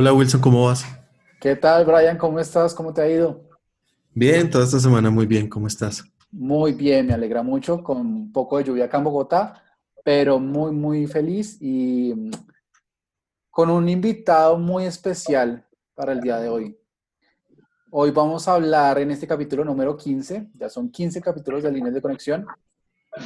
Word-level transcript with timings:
Hola 0.00 0.14
Wilson, 0.14 0.40
¿cómo 0.40 0.64
vas? 0.64 0.86
¿Qué 1.42 1.56
tal, 1.56 1.84
Brian? 1.84 2.16
¿Cómo 2.16 2.40
estás? 2.40 2.72
¿Cómo 2.72 2.94
te 2.94 3.02
ha 3.02 3.10
ido? 3.10 3.44
Bien, 4.14 4.48
toda 4.48 4.64
esta 4.64 4.80
semana 4.80 5.10
muy 5.10 5.26
bien, 5.26 5.46
¿cómo 5.46 5.66
estás? 5.66 6.02
Muy 6.30 6.72
bien, 6.72 7.08
me 7.08 7.12
alegra 7.12 7.42
mucho, 7.42 7.82
con 7.82 7.98
un 7.98 8.32
poco 8.32 8.56
de 8.56 8.64
lluvia 8.64 8.86
acá 8.86 8.96
en 8.96 9.04
Bogotá, 9.04 9.62
pero 10.02 10.38
muy, 10.38 10.72
muy 10.72 11.06
feliz 11.06 11.58
y 11.60 12.14
mm, 12.16 12.30
con 13.50 13.68
un 13.68 13.90
invitado 13.90 14.56
muy 14.56 14.86
especial 14.86 15.66
para 15.94 16.12
el 16.12 16.22
día 16.22 16.38
de 16.38 16.48
hoy. 16.48 16.78
Hoy 17.90 18.10
vamos 18.10 18.48
a 18.48 18.54
hablar 18.54 19.00
en 19.00 19.10
este 19.10 19.26
capítulo 19.26 19.66
número 19.66 19.98
15, 19.98 20.48
ya 20.54 20.70
son 20.70 20.90
15 20.90 21.20
capítulos 21.20 21.62
de 21.62 21.72
líneas 21.72 21.92
de 21.92 22.00
conexión, 22.00 22.46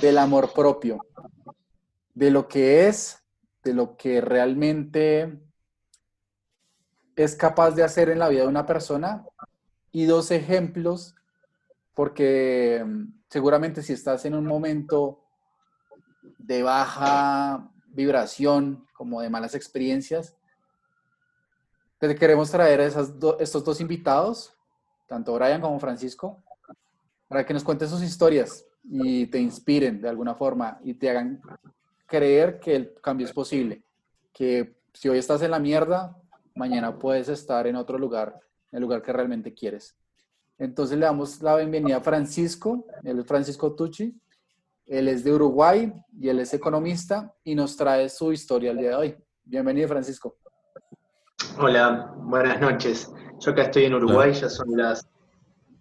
del 0.01 0.19
amor 0.19 0.53
propio, 0.53 0.99
de 2.15 2.33
lo 2.33 2.49
que 2.49 2.89
es, 2.89 3.23
de 3.63 3.75
lo 3.75 3.97
que 3.97 4.21
realmente 4.21 5.39
es 7.17 7.37
capaz 7.37 7.73
de 7.73 7.83
hacer 7.83 8.09
en 8.09 8.19
la 8.19 8.29
vida 8.29 8.43
de 8.43 8.49
una 8.49 8.67
persona. 8.67 9.25
Y 9.93 10.07
dos 10.07 10.31
ejemplos, 10.31 11.15
porque 11.95 12.85
mm, 12.85 13.05
seguramente 13.29 13.83
si 13.83 13.93
estás 13.93 14.25
en 14.25 14.35
un 14.35 14.47
momento 14.47 15.21
de 16.39 16.63
baja 16.63 17.71
vibración, 17.87 18.87
como 18.93 19.21
de 19.21 19.31
malas 19.31 19.55
experiencias, 19.55 20.35
te 21.99 22.15
queremos 22.15 22.51
traer 22.51 22.81
a 22.81 22.87
esas 22.87 23.13
estos 23.39 23.65
dos 23.65 23.81
invitados, 23.81 24.55
tanto 25.07 25.35
Brian 25.35 25.61
como 25.61 25.79
Francisco, 25.79 26.43
para 27.29 27.47
que 27.47 27.55
nos 27.55 27.65
cuenten 27.65 27.89
sus 27.89 28.03
historias 28.03 28.67
y 28.85 29.27
te 29.27 29.39
inspiren 29.39 30.01
de 30.01 30.09
alguna 30.09 30.35
forma 30.35 30.79
y 30.83 30.95
te 30.95 31.11
hagan 31.11 31.41
creer 32.07 32.61
que 32.61 32.77
el 32.77 32.95
cambio 33.01 33.27
es 33.27 33.33
posible, 33.33 33.83
que 34.33 34.77
si 34.93 35.09
hoy 35.09 35.19
estás 35.19 35.43
en 35.43 35.51
la 35.51 35.59
mierda, 35.59 36.17
mañana 36.55 36.97
puedes 36.97 37.29
estar 37.29 37.67
en 37.67 37.77
otro 37.77 37.99
lugar, 37.99 38.41
en 38.71 38.77
el 38.77 38.83
lugar 38.83 39.03
que 39.03 39.13
realmente 39.13 39.53
quieres. 39.53 39.97
Entonces 40.57 40.97
le 40.97 41.05
damos 41.05 41.43
la 41.43 41.57
bienvenida 41.57 41.97
a 41.97 42.01
Francisco, 42.01 42.87
él 43.03 43.19
es 43.19 43.27
Francisco 43.27 43.75
Tucci, 43.75 44.17
él 44.87 45.09
es 45.09 45.25
de 45.25 45.33
Uruguay 45.33 45.93
y 46.17 46.29
él 46.29 46.39
es 46.39 46.55
economista 46.55 47.35
y 47.43 47.57
nos 47.57 47.77
trae 47.77 48.09
su 48.09 48.33
historia 48.33 48.71
el 48.71 48.79
día 48.79 48.91
de 48.91 48.95
hoy. 48.95 49.17
Bienvenido 49.43 49.89
Francisco. 49.89 50.37
Hola, 51.59 52.15
buenas 52.19 52.61
noches. 52.61 53.11
Yo 53.41 53.51
acá 53.51 53.63
estoy 53.63 53.87
en 53.87 53.95
Uruguay, 53.95 54.33
ya 54.33 54.49
son 54.49 54.77
las 54.77 55.09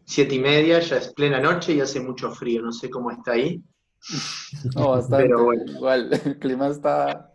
siete 0.06 0.36
y 0.36 0.40
media, 0.40 0.80
ya 0.80 0.98
es 0.98 1.14
plena 1.14 1.40
noche 1.40 1.74
y 1.74 1.82
hace 1.82 2.00
mucho 2.00 2.32
frío, 2.32 2.64
no 2.64 2.72
sé 2.72 2.90
cómo 2.90 3.12
está 3.12 3.34
ahí. 3.34 3.62
No, 4.76 4.90
bastante. 4.90 5.30
Igual, 5.68 6.14
el 6.26 6.38
clima 6.38 6.68
está 6.68 7.32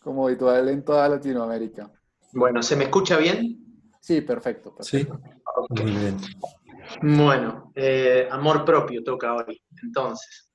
como 0.00 0.26
habitual 0.26 0.68
en 0.68 0.84
toda 0.84 1.08
Latinoamérica. 1.08 1.90
Bueno, 2.34 2.64
¿se 2.64 2.74
me 2.74 2.84
escucha 2.84 3.16
bien? 3.16 3.64
Sí, 4.00 4.20
perfecto. 4.20 4.74
Sí, 4.80 5.06
muy 5.70 5.92
bien. 5.92 6.16
Bueno, 7.00 7.72
eh, 7.76 8.28
amor 8.28 8.64
propio 8.64 9.04
toca 9.04 9.36
hoy. 9.36 9.62
Entonces, 9.80 10.50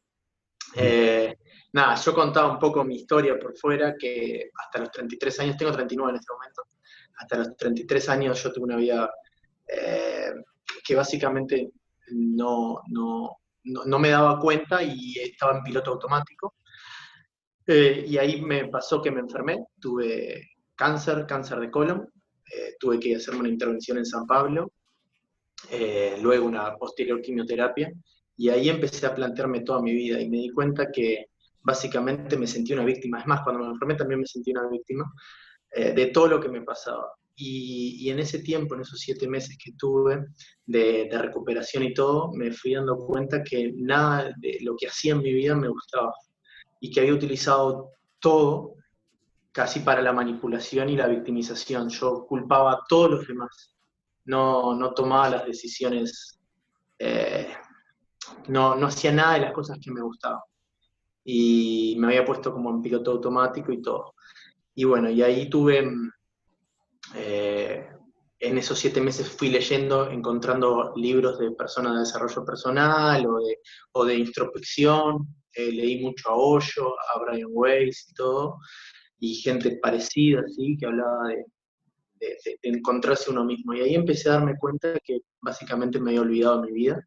eh, 0.75 1.37
nada, 1.71 1.95
yo 1.95 2.13
contaba 2.13 2.51
un 2.51 2.59
poco 2.59 2.83
mi 2.83 2.95
historia 2.97 3.39
por 3.39 3.57
fuera, 3.57 3.95
que 3.97 4.51
hasta 4.53 4.79
los 4.79 4.91
33 4.91 5.39
años, 5.39 5.57
tengo 5.57 5.71
39 5.71 6.11
en 6.11 6.15
este 6.17 6.33
momento, 6.33 6.63
hasta 7.17 7.37
los 7.37 7.55
33 7.55 8.09
años 8.09 8.43
yo 8.43 8.51
tuve 8.51 8.65
una 8.65 8.75
vida 8.75 9.09
eh, 9.65 10.33
que 10.85 10.95
básicamente 10.95 11.71
no, 12.11 12.81
no, 12.89 13.37
no, 13.63 13.99
me 13.99 14.09
daba 14.09 14.37
cuenta 14.37 14.83
y 14.83 15.13
estaba 15.17 15.57
en 15.57 15.63
piloto 15.63 15.91
automático. 15.91 16.55
y 17.65 18.17
ahí 18.17 18.41
me 18.41 18.67
pasó 18.67 19.01
que 19.01 19.11
me 19.11 19.21
enfermé, 19.21 19.65
tuve 19.79 20.58
cáncer, 20.79 21.25
cáncer 21.27 21.59
de 21.59 21.69
colon. 21.69 22.09
Eh, 22.55 22.75
tuve 22.79 22.99
que 22.99 23.15
hacerme 23.17 23.41
una 23.41 23.49
intervención 23.49 23.97
en 23.97 24.05
San 24.05 24.25
Pablo, 24.25 24.71
eh, 25.69 26.17
luego 26.21 26.47
una 26.47 26.75
posterior 26.77 27.21
quimioterapia, 27.21 27.91
y 28.37 28.49
ahí 28.49 28.69
empecé 28.69 29.05
a 29.05 29.13
plantearme 29.13 29.59
toda 29.59 29.81
mi 29.81 29.93
vida 29.93 30.19
y 30.21 30.29
me 30.29 30.37
di 30.37 30.49
cuenta 30.49 30.89
que 30.89 31.25
básicamente 31.61 32.37
me 32.37 32.47
sentí 32.47 32.71
una 32.71 32.85
víctima. 32.85 33.19
Es 33.19 33.27
más, 33.27 33.41
cuando 33.43 33.61
me 33.63 33.71
enfermé 33.71 33.95
también 33.95 34.21
me 34.21 34.25
sentí 34.25 34.51
una 34.51 34.67
víctima 34.69 35.11
eh, 35.71 35.91
de 35.93 36.07
todo 36.07 36.27
lo 36.27 36.39
que 36.39 36.47
me 36.47 36.61
pasaba. 36.61 37.11
Y, 37.35 38.09
en 38.09 38.19
ese 38.19 38.39
tiempo, 38.39 38.75
en 38.75 38.81
esos 38.81 38.99
siete 38.99 39.27
meses 39.27 39.57
que 39.63 39.73
tuve 39.73 40.25
de, 40.65 41.07
de, 41.09 41.17
recuperación 41.17 41.83
y 41.83 41.93
todo, 41.93 42.31
me 42.33 42.51
fui 42.51 42.73
dando 42.73 42.97
cuenta 42.97 43.43
que 43.43 43.71
nada 43.75 44.33
de 44.37 44.57
lo 44.61 44.75
que 44.77 44.87
hacía 44.87 45.13
en 45.13 45.21
mi 45.21 45.33
vida 45.33 45.55
me 45.55 45.69
gustaba 45.69 46.13
y 46.81 46.91
que 46.91 46.99
había 46.99 47.13
utilizado 47.13 47.91
todo 48.19 48.78
casi 49.51 49.79
para 49.81 50.01
la 50.01 50.13
manipulación 50.13 50.89
y 50.89 50.95
la 50.95 51.07
victimización. 51.07 51.89
Yo 51.89 52.25
culpaba 52.27 52.73
a 52.73 52.83
todos 52.87 53.11
los 53.11 53.27
demás, 53.27 53.75
no, 54.25 54.75
no 54.75 54.93
tomaba 54.93 55.29
las 55.29 55.45
decisiones, 55.45 56.39
eh, 56.97 57.53
no, 58.47 58.75
no 58.75 58.87
hacía 58.87 59.11
nada 59.11 59.33
de 59.35 59.41
las 59.41 59.53
cosas 59.53 59.79
que 59.83 59.91
me 59.91 60.01
gustaban. 60.01 60.41
Y 61.23 61.95
me 61.99 62.07
había 62.07 62.25
puesto 62.25 62.53
como 62.53 62.69
en 62.69 62.81
piloto 62.81 63.11
automático 63.11 63.71
y 63.71 63.81
todo. 63.81 64.15
Y 64.75 64.83
bueno, 64.83 65.09
y 65.09 65.21
ahí 65.21 65.49
tuve, 65.49 65.91
eh, 67.15 67.89
en 68.39 68.57
esos 68.57 68.79
siete 68.79 69.01
meses 69.01 69.29
fui 69.29 69.49
leyendo, 69.49 70.09
encontrando 70.09 70.93
libros 70.95 71.37
de 71.39 71.51
personas 71.51 71.93
de 71.93 71.99
desarrollo 71.99 72.45
personal 72.45 73.25
o 73.25 73.39
de, 73.39 73.57
o 73.91 74.05
de 74.05 74.15
introspección. 74.15 75.27
Eh, 75.51 75.71
leí 75.71 76.01
mucho 76.01 76.29
a 76.29 76.35
Hoyo, 76.35 76.95
a 77.13 77.19
Brian 77.19 77.49
Weiss 77.51 78.07
y 78.09 78.13
todo 78.13 78.59
y 79.19 79.35
gente 79.35 79.77
parecida, 79.81 80.41
así, 80.41 80.77
que 80.77 80.85
hablaba 80.85 81.29
de, 81.29 81.45
encontrarse 82.63 83.31
uno 83.31 83.45
mismo. 83.45 83.73
Y 83.73 83.81
ahí 83.81 83.95
empecé 83.95 84.29
a 84.29 84.33
darme 84.33 84.57
cuenta 84.57 84.99
que 85.03 85.19
básicamente 85.41 85.99
me 85.99 86.11
había 86.11 86.21
olvidado 86.21 86.61
mi 86.61 86.71
vida 86.71 87.01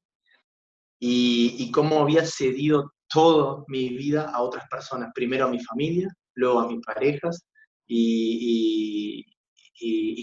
y, 0.99 1.71
cómo 1.73 2.01
había 2.01 2.25
cedido 2.25 2.93
toda 3.09 3.65
mi 3.69 3.91
vida 3.91 4.31
a 4.31 4.41
otras 4.41 4.69
personas, 4.69 5.11
primero 5.15 5.47
a 5.47 5.51
mi 5.51 5.63
familia, 5.63 6.09
luego 6.35 6.61
a 6.61 6.69
mis 6.69 6.81
parejas, 6.85 7.45
y, 7.87 9.27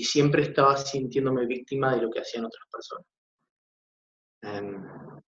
siempre 0.04 0.44
estaba 0.44 0.78
sintiéndome 0.78 1.46
víctima 1.46 1.94
de 1.94 2.02
lo 2.02 2.10
que 2.10 2.22
hacían 2.22 2.46
otras 2.46 2.66
personas. 2.72 3.06
Em, 4.42 5.22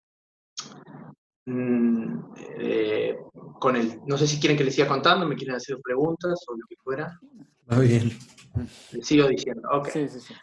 eh, 1.46 3.18
con 3.60 3.76
el, 3.76 4.00
no 4.06 4.18
sé 4.18 4.28
si 4.28 4.40
quieren 4.40 4.58
que 4.58 4.64
les 4.64 4.76
siga 4.76 4.88
contando, 4.88 5.26
me 5.26 5.36
quieren 5.36 5.56
hacer 5.56 5.78
preguntas 5.84 6.40
o 6.48 6.54
lo 6.54 6.66
que 6.68 6.76
fuera. 6.84 7.20
Va 7.72 7.80
bien. 7.80 8.12
Les 8.92 9.06
sigo 9.06 9.28
diciendo, 9.28 9.68
ok. 9.72 9.90
Sí, 9.90 10.08
sí, 10.08 10.20
sí. 10.20 10.34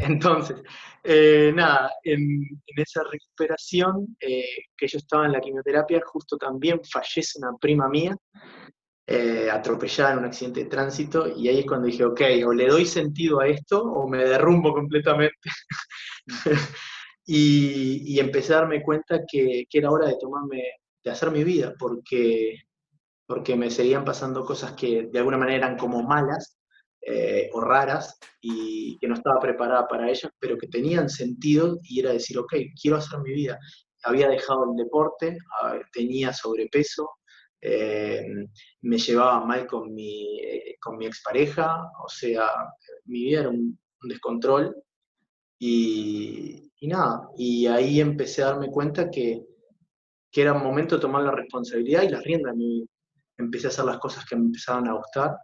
Entonces, 0.00 0.62
eh, 1.02 1.52
nada, 1.54 1.90
en, 2.04 2.42
esa 2.76 3.02
recuperación, 3.10 4.16
eh, 4.20 4.44
que 4.76 4.86
yo 4.86 4.98
estaba 4.98 5.26
en 5.26 5.32
la 5.32 5.40
quimioterapia, 5.40 6.00
justo 6.04 6.36
también 6.36 6.80
fallece 6.84 7.38
una 7.38 7.56
prima 7.60 7.88
mía, 7.88 8.16
atropellada 9.50 10.12
en 10.12 10.18
un 10.18 10.24
accidente 10.26 10.64
de 10.64 10.70
tránsito, 10.70 11.26
y 11.34 11.48
ahí 11.48 11.60
es 11.60 11.66
cuando 11.66 11.86
dije, 11.86 12.04
ok, 12.04 12.20
o 12.46 12.52
le 12.52 12.66
doy 12.66 12.84
sentido 12.84 13.40
a 13.40 13.48
esto 13.48 13.82
o 13.82 14.06
me 14.06 14.18
derrumbo 14.18 14.74
completamente. 14.74 15.48
Y, 17.30 18.18
empecé 18.18 18.54
a 18.54 18.60
darme 18.60 18.82
cuenta 18.82 19.20
que, 19.30 19.66
era 19.70 19.90
hora 19.90 20.08
de 20.08 20.16
tomarme, 20.18 20.62
de 21.04 21.10
hacer 21.10 21.30
mi 21.30 21.44
vida, 21.44 21.74
porque, 21.78 22.54
porque 23.26 23.54
me 23.54 23.70
seguían 23.70 24.04
pasando 24.04 24.46
cosas 24.46 24.72
que 24.72 25.08
de 25.12 25.18
alguna 25.18 25.36
manera 25.36 25.58
eran 25.58 25.76
como 25.76 26.02
malas 26.02 26.58
eh, 27.02 27.50
o 27.52 27.60
raras 27.60 28.18
y 28.40 28.98
que 28.98 29.08
no 29.08 29.14
estaba 29.14 29.38
preparada 29.40 29.86
para 29.86 30.08
ellas, 30.08 30.32
pero 30.38 30.56
que 30.56 30.68
tenían 30.68 31.10
sentido 31.10 31.78
y 31.82 32.00
era 32.00 32.12
decir, 32.12 32.38
ok, 32.38 32.54
quiero 32.80 32.96
hacer 32.96 33.20
mi 33.20 33.34
vida. 33.34 33.58
Había 34.04 34.30
dejado 34.30 34.70
el 34.70 34.76
deporte, 34.82 35.36
tenía 35.92 36.32
sobrepeso, 36.32 37.10
eh, 37.60 38.24
me 38.82 38.96
llevaba 38.96 39.44
mal 39.44 39.66
con 39.66 39.92
mi, 39.92 40.40
eh, 40.40 40.76
con 40.80 40.96
mi 40.96 41.04
expareja, 41.04 41.76
o 42.02 42.08
sea, 42.08 42.48
mi 43.04 43.24
vida 43.24 43.40
era 43.40 43.48
un 43.50 43.78
descontrol 44.02 44.74
y, 45.58 46.67
y 46.80 46.88
nada, 46.88 47.28
y 47.36 47.66
ahí 47.66 48.00
empecé 48.00 48.42
a 48.42 48.46
darme 48.46 48.70
cuenta 48.70 49.10
que, 49.10 49.44
que 50.30 50.42
era 50.42 50.52
un 50.52 50.62
momento 50.62 50.96
de 50.96 51.00
tomar 51.00 51.22
la 51.24 51.32
responsabilidad 51.32 52.02
y 52.02 52.08
la 52.10 52.20
rienda 52.20 52.52
Empecé 53.36 53.68
a 53.68 53.70
hacer 53.70 53.84
las 53.84 53.98
cosas 53.98 54.24
que 54.24 54.34
me 54.34 54.46
empezaban 54.46 54.88
a 54.88 54.94
gustar, 54.94 55.36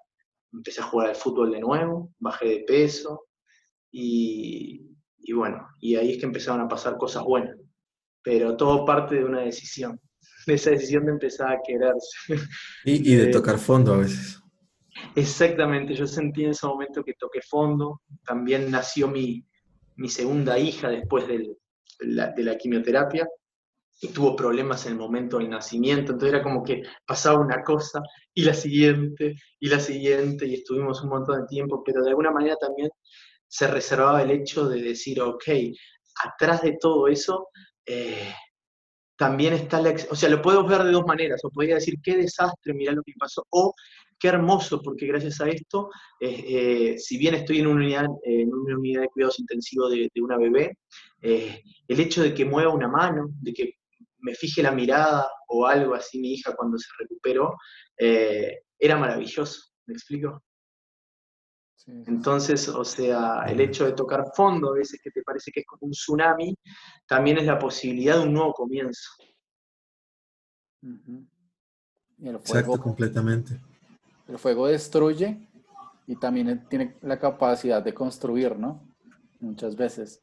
empecé 0.52 0.81
a 0.81 0.84
jugar 0.84 1.08
al 1.10 1.14
fútbol 1.14 1.52
de 1.52 1.60
nuevo, 1.60 2.12
bajé 2.19 2.48
de 2.48 2.64
peso 2.66 3.26
y, 3.92 4.96
y 5.20 5.32
bueno, 5.32 5.69
y 5.81 5.94
ahí 5.94 6.12
es 6.12 6.19
que 6.19 6.26
empezaron 6.26 6.60
a 6.60 6.69
pasar 6.69 6.96
cosas 6.96 7.22
buenas, 7.22 7.56
pero 8.22 8.56
todo 8.56 8.84
parte 8.84 9.14
de 9.14 9.25
una 9.25 9.42
decisión, 9.42 10.00
de 10.46 10.54
esa 10.54 10.70
decisión 10.70 11.06
de 11.06 11.12
empezar 11.12 11.52
a 11.52 11.60
quererse. 11.64 12.48
Y, 12.84 13.12
y 13.12 13.16
de 13.16 13.31
eh, 13.31 13.32
tocar 13.32 13.58
fondo 13.58 13.94
a 13.94 13.98
veces. 13.98 14.40
Exactamente, 15.14 15.94
yo 15.94 16.06
sentí 16.06 16.44
en 16.44 16.50
ese 16.50 16.66
momento 16.66 17.04
que 17.04 17.14
toqué 17.14 17.40
fondo, 17.42 18.02
también 18.25 18.70
nació 18.72 19.06
mi, 19.06 19.46
mi 19.96 20.08
segunda 20.08 20.58
hija 20.58 20.88
después 20.88 21.26
de, 21.29 21.56
la, 22.00 22.56
quimioterapia. 22.56 23.29
tuvo 24.14 24.37
problemas 24.37 24.87
en 24.87 24.93
el 24.93 24.99
momento 24.99 25.38
del 25.38 25.50
nacimiento, 25.50 26.12
entonces 26.12 26.35
era 26.35 26.43
como 26.43 26.62
que 26.62 26.82
pasaba 27.06 27.41
una 27.41 27.62
cosa 27.62 28.00
y 28.35 28.44
la 28.44 28.55
siguiente 28.55 29.37
y 29.61 29.69
la 29.69 29.81
siguiente 29.81 30.46
y 30.46 30.55
estuvimos 30.55 31.02
un 31.02 31.11
montón 31.11 31.41
de 31.43 31.46
tiempo, 31.46 31.82
pero 31.85 32.02
de 32.02 32.11
alguna 32.11 32.31
manera 32.31 32.56
también 32.56 32.91
se 33.46 33.69
reservaba 33.69 34.23
el 34.23 34.31
hecho 34.31 34.69
de 34.69 34.82
decir, 34.82 35.20
ok, 35.20 35.44
atrás 36.25 36.62
de 36.62 36.76
todo 36.81 37.08
eso 37.08 37.49
eh, 37.87 38.32
también 39.16 39.52
está 39.55 39.81
la... 39.81 39.94
O 40.11 40.16
sea, 40.16 40.28
lo 40.28 40.43
puedo 40.43 40.66
ver 40.66 40.82
de 40.84 40.93
dos 40.93 41.06
maneras, 41.06 41.40
o 41.44 41.50
podría 41.50 41.76
decir, 41.76 41.94
qué 42.02 42.16
desastre, 42.16 42.75
mira 42.75 42.93
lo 42.93 43.02
que 43.02 43.12
pasó, 43.19 43.46
o 43.50 43.75
qué 44.19 44.28
hermoso, 44.28 44.81
porque 44.82 45.06
gracias 45.06 45.40
a 45.40 45.49
esto, 45.49 45.90
eh, 46.20 46.44
eh, 46.49 46.99
si 46.99 47.19
bien 47.19 47.34
estoy 47.34 47.61
en 47.61 47.66
una 47.66 47.76
unidad, 47.76 48.06
en 48.25 48.52
una 48.52 48.76
unidad 48.76 49.02
de 49.02 49.08
cuidados 49.08 49.38
intensivos 49.38 49.90
de, 49.90 50.11
una 50.20 50.38
bebé, 50.38 50.78
el 51.20 52.00
hecho 52.00 52.22
de 52.22 52.34
que 52.34 52.44
mueva 52.44 52.72
una 52.72 52.88
mano, 52.88 53.28
de 53.40 53.52
que 53.52 53.75
me 54.25 54.34
fije 54.34 54.62
la 54.62 54.72
mirada 54.72 55.28
o 55.49 55.67
algo 55.67 55.94
así 55.94 56.19
mi 56.19 56.32
hija 56.32 56.55
cuando 56.56 56.78
se 56.78 56.88
recuperó, 56.99 57.56
eh, 57.99 58.62
era 58.78 58.96
maravilloso, 58.96 59.70
¿me 59.87 59.94
explico? 59.94 60.43
Entonces, 61.86 62.69
o 62.69 62.84
sea, 62.84 63.44
el 63.46 63.60
hecho 63.60 63.84
de 63.84 63.92
tocar 63.92 64.25
fondo 64.34 64.70
a 64.70 64.75
veces 64.75 65.00
que 65.02 65.10
te 65.10 65.22
parece 65.22 65.50
que 65.50 65.60
es 65.60 65.66
como 65.66 65.81
un 65.82 65.90
tsunami, 65.90 66.56
también 67.06 67.38
es 67.38 67.44
la 67.44 67.58
posibilidad 67.58 68.16
de 68.19 68.22
un 68.22 68.32
nuevo 68.32 68.54
comienzo. 68.54 69.10
Exacto, 72.22 72.81
completamente. 72.81 73.60
El 74.26 74.38
fuego 74.38 74.66
destruye 74.66 75.46
y 76.06 76.16
también 76.16 76.66
tiene 76.69 76.96
la 77.02 77.19
capacidad 77.19 77.82
de 77.82 77.92
construir, 77.92 78.56
¿no? 78.56 78.81
Muchas 79.40 79.76
veces. 79.76 80.22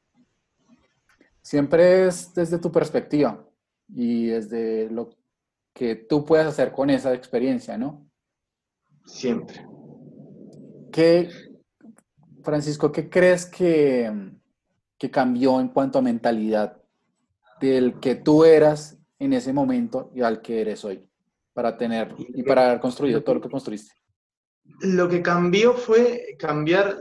Siempre 1.41 2.07
es 2.07 2.33
desde 2.33 2.57
tu 2.57 2.71
perspectiva 2.71 3.47
y 3.87 4.27
desde 4.27 4.89
lo 4.89 5.09
que 5.73 5.95
tú 5.95 6.25
puedas 6.25 6.47
hacer 6.47 6.71
con 6.71 6.89
esa 6.89 7.13
experiencia, 7.13 7.77
¿no? 7.77 8.09
Siempre. 9.05 9.65
¿Qué, 10.91 11.29
Francisco, 12.43 12.91
qué 12.91 13.09
crees 13.09 13.45
que, 13.45 14.11
que 14.97 15.11
cambió 15.11 15.59
en 15.59 15.69
cuanto 15.69 15.99
a 15.99 16.01
mentalidad 16.01 16.81
del 17.59 17.99
que 17.99 18.15
tú 18.15 18.43
eras 18.43 18.97
en 19.19 19.33
ese 19.33 19.53
momento 19.53 20.11
y 20.15 20.21
al 20.21 20.41
que 20.41 20.61
eres 20.61 20.83
hoy 20.83 21.07
para 21.53 21.77
tener 21.77 22.15
y 22.17 22.43
para 22.43 22.67
haber 22.67 22.79
construido 22.79 23.23
todo 23.23 23.35
lo 23.35 23.41
que 23.41 23.49
construiste? 23.49 23.93
Lo 24.81 25.07
que 25.07 25.21
cambió 25.21 25.73
fue 25.73 26.35
cambiar 26.39 26.97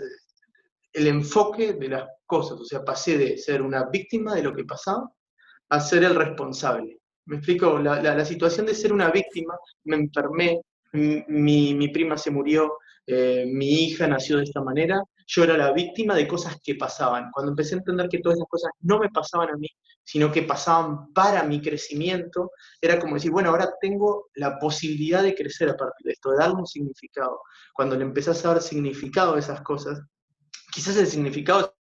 el 0.93 1.07
enfoque 1.07 1.73
de 1.75 1.89
las 1.89 2.09
cosas, 2.27 2.61
o 2.61 2.65
sea, 2.65 2.85
pasé 2.85 3.17
de 3.17 3.39
ser 3.39 3.63
una 3.63 3.85
víctima 3.85 4.35
de 4.35 4.43
lo 4.43 4.55
que 4.55 4.65
pasaba 4.65 5.11
a 5.69 5.81
ser 5.81 6.05
el 6.05 6.15
responsable. 6.15 6.99
Me 7.27 7.37
explico, 7.37 7.79
la, 7.79 8.25
situación 8.25 8.67
de 8.67 8.75
ser 8.75 8.93
una 8.93 9.11
víctima, 9.11 9.55
me 9.85 9.97
enfermé, 9.97 10.61
mi, 10.93 11.89
prima 11.89 12.19
se 12.19 12.31
murió, 12.31 12.79
eh, 13.07 13.45
mi 13.47 13.85
hija 13.85 14.09
nació 14.09 14.39
de 14.39 14.45
esta 14.45 14.63
manera, 14.63 15.01
yo 15.33 15.45
era 15.45 15.57
la 15.57 15.73
víctima 15.73 16.17
de 16.17 16.27
cosas 16.27 16.57
que 16.61 16.75
pasaban. 16.75 17.31
Cuando 17.33 17.53
empecé 17.53 17.75
a 17.75 17.79
entender 17.79 18.09
que 18.09 18.19
todas 18.19 18.37
esas 18.37 18.49
cosas 18.49 18.73
no 18.81 18.99
me 18.99 19.09
pasaban 19.11 19.51
a 19.51 19.57
mí, 19.57 19.69
sino 20.03 20.33
que 20.33 20.43
pasaban 20.43 21.13
para 21.13 21.45
mi 21.45 21.63
crecimiento, 21.63 22.51
era 22.81 22.99
como 22.99 23.15
decir, 23.15 23.31
bueno, 23.31 23.51
ahora 23.51 23.73
tengo 23.81 24.29
la 24.35 24.59
posibilidad 24.59 25.23
de 25.23 25.37
crecer 25.37 25.69
a 25.69 25.77
partir 25.77 26.05
de 26.05 26.13
esto, 26.13 26.33
de 26.33 26.39
darle 26.39 26.57
un 26.57 26.67
significado. 26.67 27.43
Cuando 27.73 27.95
le 27.97 28.03
empezás 28.03 28.45
a 28.45 28.55
dar 28.55 28.63
significado 28.63 29.35
a 29.35 29.39
esas 29.39 29.63
cosas, 29.63 30.01
quizás 30.73 30.97
el 30.97 31.07
significado 31.07 31.77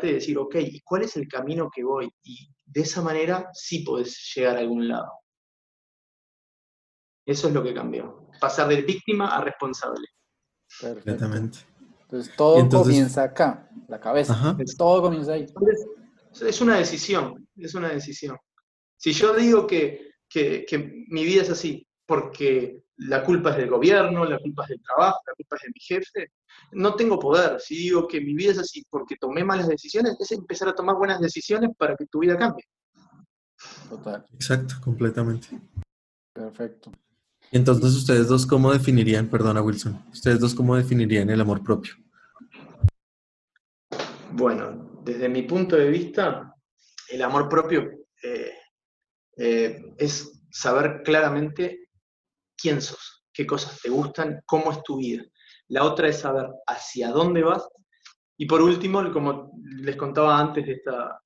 de 0.00 0.14
decir, 0.14 0.38
ok, 0.38 0.54
¿y 0.60 0.80
cuál 0.82 1.02
es 1.02 1.16
el 1.16 1.26
camino 1.26 1.68
que 1.74 1.82
voy? 1.82 2.08
Y 2.22 2.48
de 2.64 2.82
esa 2.82 3.02
manera 3.02 3.50
sí 3.52 3.80
podés 3.80 4.32
llegar 4.36 4.56
a 4.56 4.60
algún 4.60 4.86
lado. 4.86 5.10
Eso 7.30 7.46
es 7.46 7.54
lo 7.54 7.62
que 7.62 7.72
cambió. 7.72 8.26
Pasar 8.40 8.66
de 8.66 8.82
víctima 8.82 9.28
a 9.28 9.44
responsable. 9.44 10.04
Perfectamente. 10.80 11.58
Entonces 12.02 12.34
todo 12.34 12.68
comienza 12.68 13.22
acá, 13.22 13.70
la 13.86 14.00
cabeza. 14.00 14.56
Todo 14.76 15.02
comienza 15.02 15.34
ahí. 15.34 15.46
es 16.40 16.60
una 16.60 16.78
decisión, 16.78 17.48
es 17.56 17.72
una 17.76 17.90
decisión. 17.90 18.36
Si 18.96 19.12
yo 19.12 19.32
digo 19.32 19.64
que, 19.64 20.10
que, 20.28 20.64
que 20.68 21.04
mi 21.08 21.24
vida 21.24 21.42
es 21.42 21.50
así, 21.50 21.86
porque 22.04 22.82
la 22.96 23.22
culpa 23.22 23.50
es 23.50 23.58
del 23.58 23.70
gobierno, 23.70 24.24
la 24.24 24.40
culpa 24.40 24.64
es 24.64 24.70
del 24.70 24.82
trabajo, 24.82 25.20
la 25.24 25.34
culpa 25.34 25.54
es 25.54 25.62
de 25.62 25.68
mi 25.68 25.80
jefe. 25.80 26.32
No 26.72 26.96
tengo 26.96 27.16
poder. 27.16 27.60
Si 27.60 27.76
digo 27.76 28.08
que 28.08 28.20
mi 28.20 28.34
vida 28.34 28.50
es 28.50 28.58
así 28.58 28.84
porque 28.90 29.14
tomé 29.20 29.44
malas 29.44 29.68
decisiones, 29.68 30.16
es 30.18 30.32
empezar 30.32 30.68
a 30.68 30.74
tomar 30.74 30.96
buenas 30.96 31.20
decisiones 31.20 31.70
para 31.78 31.94
que 31.94 32.06
tu 32.06 32.18
vida 32.18 32.36
cambie. 32.36 32.64
Total. 33.88 34.26
Exacto, 34.32 34.74
completamente. 34.82 35.46
Perfecto. 36.32 36.90
Entonces 37.52 37.96
ustedes 37.96 38.28
dos, 38.28 38.46
¿cómo 38.46 38.72
definirían, 38.72 39.28
perdona 39.28 39.60
Wilson, 39.60 40.04
ustedes 40.12 40.38
dos, 40.38 40.54
¿cómo 40.54 40.76
definirían 40.76 41.30
el 41.30 41.40
amor 41.40 41.64
propio? 41.64 41.94
Bueno, 44.32 45.00
desde 45.02 45.28
mi 45.28 45.42
punto 45.42 45.74
de 45.74 45.88
vista, 45.88 46.54
el 47.08 47.22
amor 47.22 47.48
propio 47.48 47.90
eh, 48.22 48.54
eh, 49.36 49.94
es 49.98 50.40
saber 50.52 51.02
claramente 51.04 51.88
quién 52.56 52.80
sos, 52.80 53.24
qué 53.32 53.44
cosas 53.44 53.80
te 53.80 53.90
gustan, 53.90 54.40
cómo 54.46 54.70
es 54.70 54.80
tu 54.84 54.98
vida. 54.98 55.24
La 55.68 55.82
otra 55.84 56.08
es 56.08 56.20
saber 56.20 56.46
hacia 56.68 57.10
dónde 57.10 57.42
vas. 57.42 57.66
Y 58.36 58.46
por 58.46 58.62
último, 58.62 59.12
como 59.12 59.52
les 59.80 59.96
contaba 59.96 60.38
antes 60.38 60.68
esta, 60.68 61.20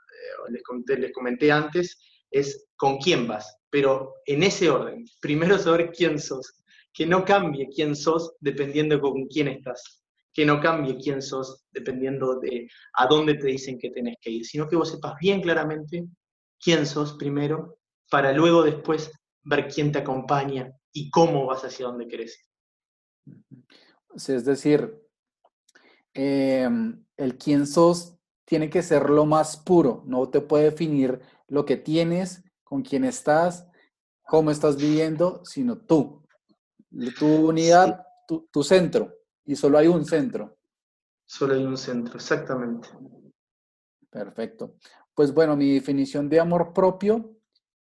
eh, 0.48 0.96
les 0.98 1.12
comenté 1.12 1.52
antes, 1.52 1.98
es 2.34 2.66
con 2.76 2.98
quién 2.98 3.28
vas, 3.28 3.58
pero 3.70 4.14
en 4.26 4.42
ese 4.42 4.68
orden. 4.68 5.04
Primero 5.20 5.56
saber 5.56 5.92
quién 5.92 6.18
sos, 6.18 6.64
que 6.92 7.06
no 7.06 7.24
cambie 7.24 7.68
quién 7.74 7.94
sos 7.94 8.34
dependiendo 8.40 9.00
con 9.00 9.26
quién 9.26 9.48
estás, 9.48 10.02
que 10.32 10.44
no 10.44 10.60
cambie 10.60 10.96
quién 10.96 11.22
sos 11.22 11.64
dependiendo 11.70 12.40
de 12.40 12.68
a 12.94 13.06
dónde 13.06 13.34
te 13.34 13.46
dicen 13.46 13.78
que 13.78 13.90
tenés 13.90 14.16
que 14.20 14.30
ir, 14.30 14.44
sino 14.44 14.68
que 14.68 14.76
vos 14.76 14.90
sepas 14.90 15.14
bien 15.20 15.40
claramente 15.40 16.04
quién 16.60 16.86
sos 16.86 17.16
primero, 17.16 17.78
para 18.10 18.32
luego 18.32 18.62
después 18.64 19.12
ver 19.44 19.68
quién 19.68 19.92
te 19.92 20.00
acompaña 20.00 20.72
y 20.92 21.10
cómo 21.10 21.46
vas 21.46 21.64
hacia 21.64 21.86
donde 21.86 22.08
querés. 22.08 22.38
Es 24.14 24.44
decir, 24.44 24.92
em, 26.12 27.04
el 27.16 27.38
quién 27.38 27.66
sos 27.66 28.16
tiene 28.54 28.70
que 28.70 28.84
ser 28.84 29.10
lo 29.10 29.26
más 29.26 29.56
puro, 29.56 30.04
no 30.06 30.28
te 30.28 30.40
puede 30.40 30.70
definir 30.70 31.20
lo 31.48 31.64
que 31.64 31.76
tienes, 31.76 32.44
con 32.62 32.82
quién 32.82 33.02
estás, 33.02 33.66
cómo 34.22 34.52
estás 34.52 34.76
viviendo, 34.76 35.44
sino 35.44 35.76
tú, 35.76 36.22
tu 37.18 37.48
unidad, 37.48 38.06
tu, 38.28 38.48
tu 38.52 38.62
centro, 38.62 39.12
y 39.44 39.56
solo 39.56 39.76
hay 39.76 39.88
un 39.88 40.04
centro. 40.04 40.56
Solo 41.26 41.54
hay 41.54 41.64
un 41.64 41.76
centro, 41.76 42.14
exactamente. 42.14 42.90
Perfecto. 44.08 44.76
Pues 45.16 45.34
bueno, 45.34 45.56
mi 45.56 45.74
definición 45.74 46.28
de 46.28 46.38
amor 46.38 46.72
propio 46.72 47.36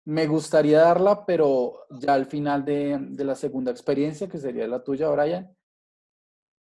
me 0.06 0.26
gustaría 0.26 0.80
darla, 0.80 1.26
pero 1.26 1.84
ya 1.90 2.14
al 2.14 2.24
final 2.24 2.64
de, 2.64 2.98
la 3.18 3.34
segunda 3.34 3.70
experiencia, 3.70 4.30
que 4.30 4.38
sería 4.38 4.66
la 4.66 4.82
tuya, 4.82 5.10
Brian, 5.10 5.54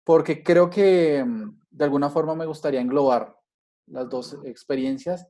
porque 0.03 0.41
creo 0.41 0.71
que 0.71 1.23
mm, 1.23 1.59
de 1.69 1.83
alguna 1.83 2.09
forma 2.09 2.33
me 2.33 2.47
gustaría 2.47 2.81
englobar 2.81 3.42
las 3.87 4.09
dos 4.09 4.37
experiencias 4.45 5.27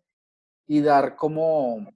y 0.67 0.81
dar 0.81 1.15
como 1.15 1.88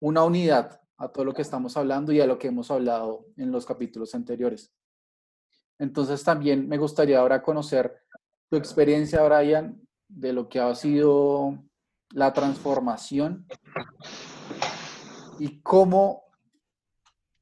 una 0.00 0.24
unidad 0.24 0.80
a 0.96 1.08
todo 1.08 1.24
lo 1.24 1.34
que 1.34 1.42
estamos 1.42 1.76
hablando 1.76 2.12
y 2.12 2.20
a 2.20 2.26
lo 2.26 2.38
que 2.38 2.48
hemos 2.48 2.70
hablado 2.70 3.26
en 3.36 3.50
los 3.50 3.66
capítulos 3.66 4.14
anteriores. 4.14 4.72
Entonces 5.78 6.22
también 6.22 6.68
me 6.68 6.78
gustaría 6.78 7.18
ahora 7.18 7.42
conocer 7.42 8.02
tu 8.48 8.56
experiencia, 8.56 9.22
Brian, 9.22 9.80
de 10.08 10.32
lo 10.32 10.48
que 10.48 10.60
ha 10.60 10.74
sido 10.74 11.58
la 12.10 12.32
transformación 12.32 13.46
y 15.38 15.60
cómo 15.60 16.24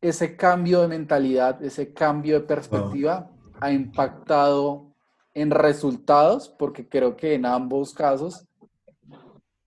ese 0.00 0.36
cambio 0.36 0.80
de 0.80 0.88
mentalidad, 0.88 1.62
ese 1.62 1.92
cambio 1.92 2.40
de 2.40 2.46
perspectiva 2.46 3.30
ha 3.60 3.72
impactado 3.72 4.89
en 5.34 5.50
resultados, 5.50 6.48
porque 6.48 6.88
creo 6.88 7.16
que 7.16 7.34
en 7.34 7.46
ambos 7.46 7.94
casos 7.94 8.46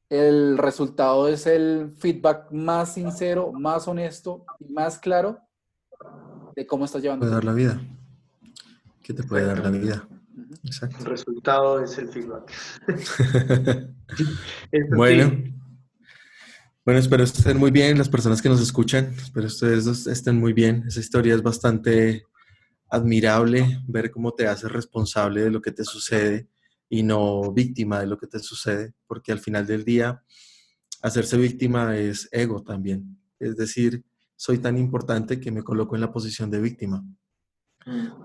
el 0.10 0.58
resultado 0.58 1.28
es 1.28 1.48
el 1.48 1.94
feedback 1.98 2.52
más 2.52 2.94
sincero, 2.94 3.52
más 3.52 3.88
honesto 3.88 4.46
y 4.60 4.72
más 4.72 5.00
claro 5.00 5.40
de 6.56 6.68
cómo 6.68 6.86
estás 6.86 7.02
llevando. 7.02 7.24
Puede 7.24 7.34
dar 7.34 7.44
la 7.44 7.54
vida. 7.54 7.82
¿Qué 9.02 9.14
te 9.14 9.24
puede 9.24 9.46
dar 9.46 9.60
la 9.60 9.72
vida? 9.72 10.08
Exacto. 10.64 10.98
El 11.00 11.06
resultado 11.06 11.84
es 11.84 11.98
el 11.98 12.10
feedback. 12.10 12.52
bueno. 14.96 15.32
Bueno, 16.86 17.00
espero 17.00 17.24
estén 17.24 17.58
muy 17.58 17.72
bien 17.72 17.98
las 17.98 18.10
personas 18.10 18.42
que 18.42 18.50
nos 18.50 18.62
escuchan. 18.62 19.14
Espero 19.18 19.48
ustedes 19.48 20.06
estén 20.06 20.38
muy 20.38 20.54
bien. 20.54 20.84
Esa 20.86 21.00
historia 21.00 21.34
es 21.34 21.42
bastante 21.42 22.26
admirable, 22.94 23.82
ver 23.88 24.12
cómo 24.12 24.34
te 24.34 24.46
haces 24.46 24.72
responsable 24.72 25.42
de 25.42 25.50
lo 25.50 25.64
que 25.64 25.72
te 25.72 25.84
sucede 25.84 26.48
y 26.88 27.02
no 27.02 27.52
víctima 27.52 28.00
de 28.00 28.06
lo 28.06 28.20
que 28.20 28.28
te 28.28 28.38
sucede, 28.38 28.94
porque 29.08 29.32
al 29.32 29.40
final 29.40 29.66
del 29.66 29.84
día 29.84 30.24
hacerse 31.02 31.36
víctima 31.38 31.98
es 31.98 32.30
ego 32.32 32.62
también. 32.62 33.18
Es 33.40 33.58
decir, 33.58 34.06
soy 34.36 34.60
tan 34.60 34.78
importante 34.78 35.40
que 35.40 35.52
me 35.52 35.64
coloco 35.64 35.96
en 35.96 36.02
la 36.02 36.12
posición 36.12 36.52
de 36.52 36.62
víctima. 36.62 37.04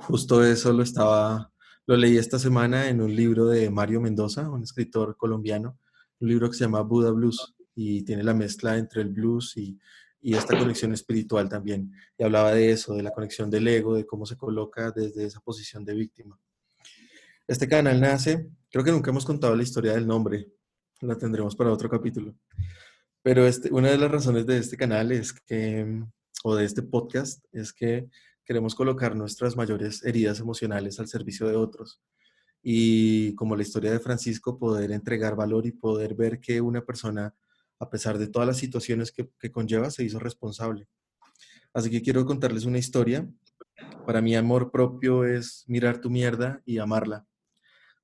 Justo 0.01 0.45
eso 0.45 0.71
lo 0.75 0.83
estaba, 0.83 1.51
lo 1.87 1.97
leí 1.97 2.19
esta 2.19 2.39
semana 2.39 2.91
en 2.91 3.01
un 3.01 3.17
libro 3.17 3.47
de 3.47 3.71
Mario 3.71 4.03
Mendoza, 4.03 4.51
un 4.51 4.63
escritor 4.63 5.17
colombiano, 5.17 5.79
un 6.21 6.29
libro 6.29 6.51
que 6.51 6.57
se 6.59 6.65
llama 6.65 6.83
Buddha 6.83 7.11
Blues 7.11 7.55
y 7.75 8.03
tiene 8.03 8.23
la 8.23 8.35
mezcla 8.35 8.77
entre 8.77 9.01
el 9.01 9.09
blues 9.09 9.57
y, 9.57 9.79
y 10.21 10.35
esta 10.35 10.59
conexión 10.59 10.93
espiritual 10.93 11.49
también. 11.49 11.93
Y 12.17 12.25
hablaba 12.25 12.53
de 12.53 12.71
eso, 12.71 12.95
de 12.95 13.03
la 13.03 13.11
conexión 13.11 13.51
del 13.51 13.69
ego, 13.69 13.95
de 13.95 14.07
cómo 14.07 14.27
se 14.27 14.37
coloca 14.37 14.91
desde 14.91 15.25
esa 15.25 15.41
posición 15.41 15.85
de 15.85 15.95
víctima. 15.95 16.39
Este 17.47 17.69
canal 17.69 18.01
nace, 18.01 18.49
creo 18.71 18.85
que 18.85 18.93
nunca 18.93 19.11
hemos 19.11 19.25
contado 19.25 19.57
la 19.57 19.63
historia 19.63 19.93
del 19.93 20.07
nombre, 20.07 20.49
la 21.01 21.17
tendremos 21.17 21.57
para 21.57 21.73
otro 21.73 21.89
capítulo. 21.89 22.35
Pero 23.23 23.47
este, 23.47 23.73
una 23.73 23.91
de 23.91 23.99
las 23.99 24.11
razones 24.11 24.47
de 24.47 24.59
este 24.59 24.77
canal 24.77 25.13
es 25.13 25.33
que, 25.33 26.03
o 26.45 26.55
de 26.55 26.65
este 26.65 26.83
podcast, 26.83 27.45
es 27.53 27.73
que 27.73 28.09
queremos 28.45 28.75
colocar 28.75 29.15
nuestras 29.15 29.57
mayores 29.57 30.05
heridas 30.05 30.41
emocionales 30.41 30.99
al 30.99 31.09
servicio 31.09 31.47
de 31.47 31.57
otros. 31.57 32.01
Y 32.63 33.35
como 33.35 33.57
la 33.57 33.63
historia 33.63 33.93
de 33.93 34.01
Francisco, 34.01 34.59
poder 34.59 34.93
entregar 34.93 35.37
valor 35.37 35.67
y 35.67 35.73
poder 35.73 36.15
ver 36.15 36.41
que 36.41 36.61
una 36.61 36.85
persona, 36.85 37.35
a 37.78 37.90
pesar 37.90 38.18
de 38.18 38.28
todas 38.28 38.47
las 38.49 38.56
situaciones 38.56 39.12
que, 39.12 39.30
que 39.38 39.50
conlleva, 39.50 39.90
se 39.90 40.04
hizo 40.04 40.18
responsable. 40.18 40.88
Así 41.73 41.90
que 41.90 42.02
quiero 42.02 42.25
contarles 42.25 42.64
una 42.64 42.78
historia. 42.78 43.28
Para 44.06 44.20
mí, 44.20 44.35
amor 44.35 44.70
propio 44.70 45.25
es 45.25 45.64
mirar 45.66 46.00
tu 46.00 46.11
mierda 46.11 46.62
y 46.64 46.78
amarla. 46.78 47.26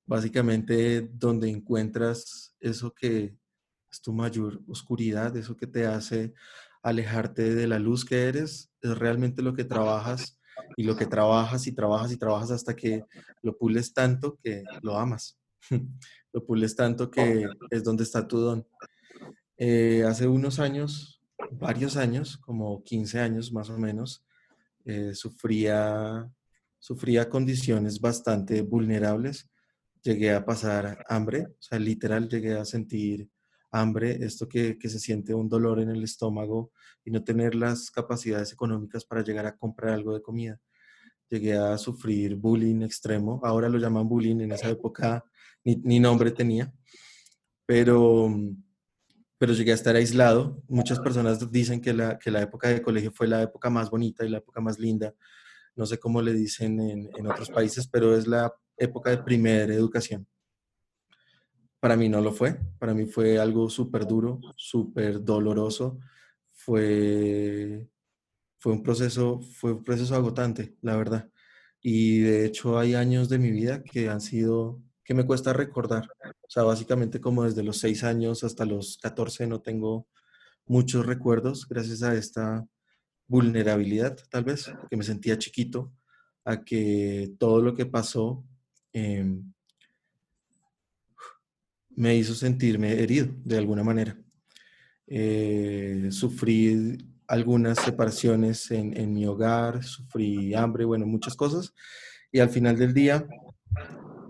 Básicamente, 0.05 1.09
donde 1.13 1.49
encuentras 1.49 2.55
eso 2.59 2.93
que 2.93 3.35
es 3.91 4.01
tu 4.01 4.13
mayor 4.13 4.61
oscuridad, 4.67 5.35
eso 5.35 5.57
que 5.57 5.67
te 5.67 5.87
hace 5.87 6.33
alejarte 6.83 7.55
de 7.55 7.67
la 7.67 7.79
luz 7.79 8.05
que 8.05 8.27
eres, 8.27 8.71
es 8.81 8.97
realmente 8.97 9.41
lo 9.41 9.55
que 9.55 9.63
trabajas 9.63 10.39
y 10.77 10.83
lo 10.83 10.95
que 10.95 11.07
trabajas 11.07 11.65
y 11.67 11.71
trabajas 11.73 12.11
y 12.11 12.17
trabajas 12.17 12.51
hasta 12.51 12.75
que 12.75 13.03
lo 13.41 13.57
pules 13.57 13.93
tanto 13.93 14.37
que 14.43 14.63
lo 14.81 14.97
amas. 14.97 15.39
lo 16.33 16.45
pules 16.45 16.75
tanto 16.75 17.09
que 17.09 17.47
es 17.71 17.83
donde 17.83 18.03
está 18.03 18.27
tu 18.27 18.37
don. 18.37 18.67
Eh, 19.57 20.03
hace 20.07 20.27
unos 20.27 20.59
años, 20.59 21.21
varios 21.51 21.97
años, 21.97 22.37
como 22.37 22.83
15 22.83 23.19
años 23.19 23.51
más 23.51 23.69
o 23.69 23.77
menos, 23.77 24.25
eh, 24.85 25.13
sufría, 25.13 26.29
sufría 26.79 27.29
condiciones 27.29 27.99
bastante 27.99 28.61
vulnerables. 28.61 29.49
Llegué 30.03 30.33
a 30.33 30.45
pasar 30.45 31.05
hambre, 31.09 31.47
o 31.47 31.61
sea, 31.61 31.79
literal 31.79 32.29
llegué 32.29 32.53
a 32.53 32.65
sentir 32.65 33.29
hambre, 33.71 34.17
esto 34.21 34.47
que, 34.47 34.77
se 34.81 34.99
siente 34.99 35.33
un 35.33 35.49
dolor 35.49 35.79
en 35.79 35.89
el 35.89 36.03
estómago 36.03 36.71
y 37.03 37.11
no 37.11 37.23
tener 37.23 37.55
las 37.55 37.91
capacidades 37.91 38.53
económicas 38.53 39.05
para 39.05 39.23
llegar 39.23 39.45
a 39.45 39.57
comprar 39.57 39.93
algo 39.93 40.13
de 40.13 40.21
comida. 40.21 40.59
Llegué 41.29 41.55
a 41.55 41.77
sufrir 41.77 42.35
bullying 42.35 42.83
extremo, 42.83 43.41
ahora 43.43 43.67
lo 43.67 43.77
llaman 43.77 44.07
bullying, 44.07 44.41
en 44.41 44.51
esa 44.51 44.69
época 44.69 45.23
ni, 45.63 45.99
nombre 45.99 46.31
tenía, 46.31 46.71
pero, 47.65 48.29
pero 49.37 49.53
llegué 49.53 49.71
a 49.71 49.75
estar 49.75 49.95
aislado. 49.95 50.61
Muchas 50.67 50.99
personas 50.99 51.51
dicen 51.51 51.81
que 51.81 51.93
la, 51.93 52.17
que 52.17 52.31
la 52.31 52.41
época 52.41 52.69
de 52.69 52.81
colegio 52.81 53.11
fue 53.11 53.27
la 53.27 53.41
época 53.41 53.69
más 53.69 53.89
bonita 53.89 54.25
y 54.25 54.29
la 54.29 54.37
época 54.37 54.61
más 54.61 54.79
linda. 54.79 55.13
No 55.75 55.85
sé 55.85 55.99
cómo 55.99 56.21
le 56.21 56.33
dicen 56.33 56.79
en, 56.79 57.27
otros 57.27 57.49
países, 57.49 57.87
pero 57.87 58.15
es 58.17 58.27
la 58.27 58.53
época 58.77 59.09
de 59.09 59.17
primera 59.17 59.73
educación 59.73 60.27
para 61.85 61.97
mí 61.97 62.09
no 62.09 62.19
lo 62.19 62.31
fue, 62.31 62.59
para 62.79 62.95
mí 62.95 63.05
fue 63.05 63.37
algo 63.37 63.69
súper 63.69 64.07
duro, 64.07 64.41
súper 64.55 65.23
doloroso, 65.23 65.99
fue, 66.51 67.87
fue, 68.57 68.73
un 68.73 68.81
proceso, 68.81 69.39
fue 69.39 69.73
un 69.73 69.83
proceso 69.83 70.15
agotante, 70.15 70.75
la 70.81 70.97
verdad. 70.97 71.29
Y 71.79 72.21
de 72.21 72.47
hecho 72.47 72.79
hay 72.79 72.95
años 72.95 73.29
de 73.29 73.37
mi 73.37 73.51
vida 73.51 73.83
que 73.83 74.09
han 74.09 74.19
sido, 74.19 74.81
que 75.05 75.13
me 75.13 75.25
cuesta 75.25 75.53
recordar. 75.53 76.09
O 76.41 76.49
sea, 76.49 76.63
básicamente 76.63 77.21
como 77.21 77.43
desde 77.43 77.63
los 77.63 77.77
seis 77.77 78.03
años 78.03 78.43
hasta 78.43 78.65
los 78.65 78.97
14 78.97 79.47
no 79.47 79.61
tengo 79.61 80.07
muchos 80.65 81.05
recuerdos 81.05 81.67
gracias 81.69 82.01
a 82.03 82.15
esta 82.15 82.65
vulnerabilidad, 83.27 84.17
tal 84.29 84.43
vez, 84.43 84.71
que 84.89 84.97
me 84.97 85.03
sentía 85.03 85.37
chiquito, 85.37 85.93
a 86.43 86.63
que 86.63 87.33
todo 87.39 87.61
lo 87.61 87.75
que 87.75 87.85
pasó 87.85 88.43
eh, 88.93 89.25
me 91.89 92.15
hizo 92.15 92.33
sentirme 92.35 92.93
herido 92.93 93.27
de 93.43 93.57
alguna 93.57 93.83
manera. 93.83 94.17
Eh, 95.07 96.09
sufrí 96.11 96.97
algunas 97.27 97.79
separaciones 97.79 98.69
en, 98.71 99.13
mi 99.13 99.25
hogar, 99.25 99.83
sufrí 99.83 100.53
hambre, 100.53 100.85
bueno, 100.85 101.05
muchas 101.05 101.35
cosas. 101.35 101.73
Y 102.31 102.39
al 102.39 102.49
final 102.49 102.77
del 102.77 102.93
día, 102.93 103.25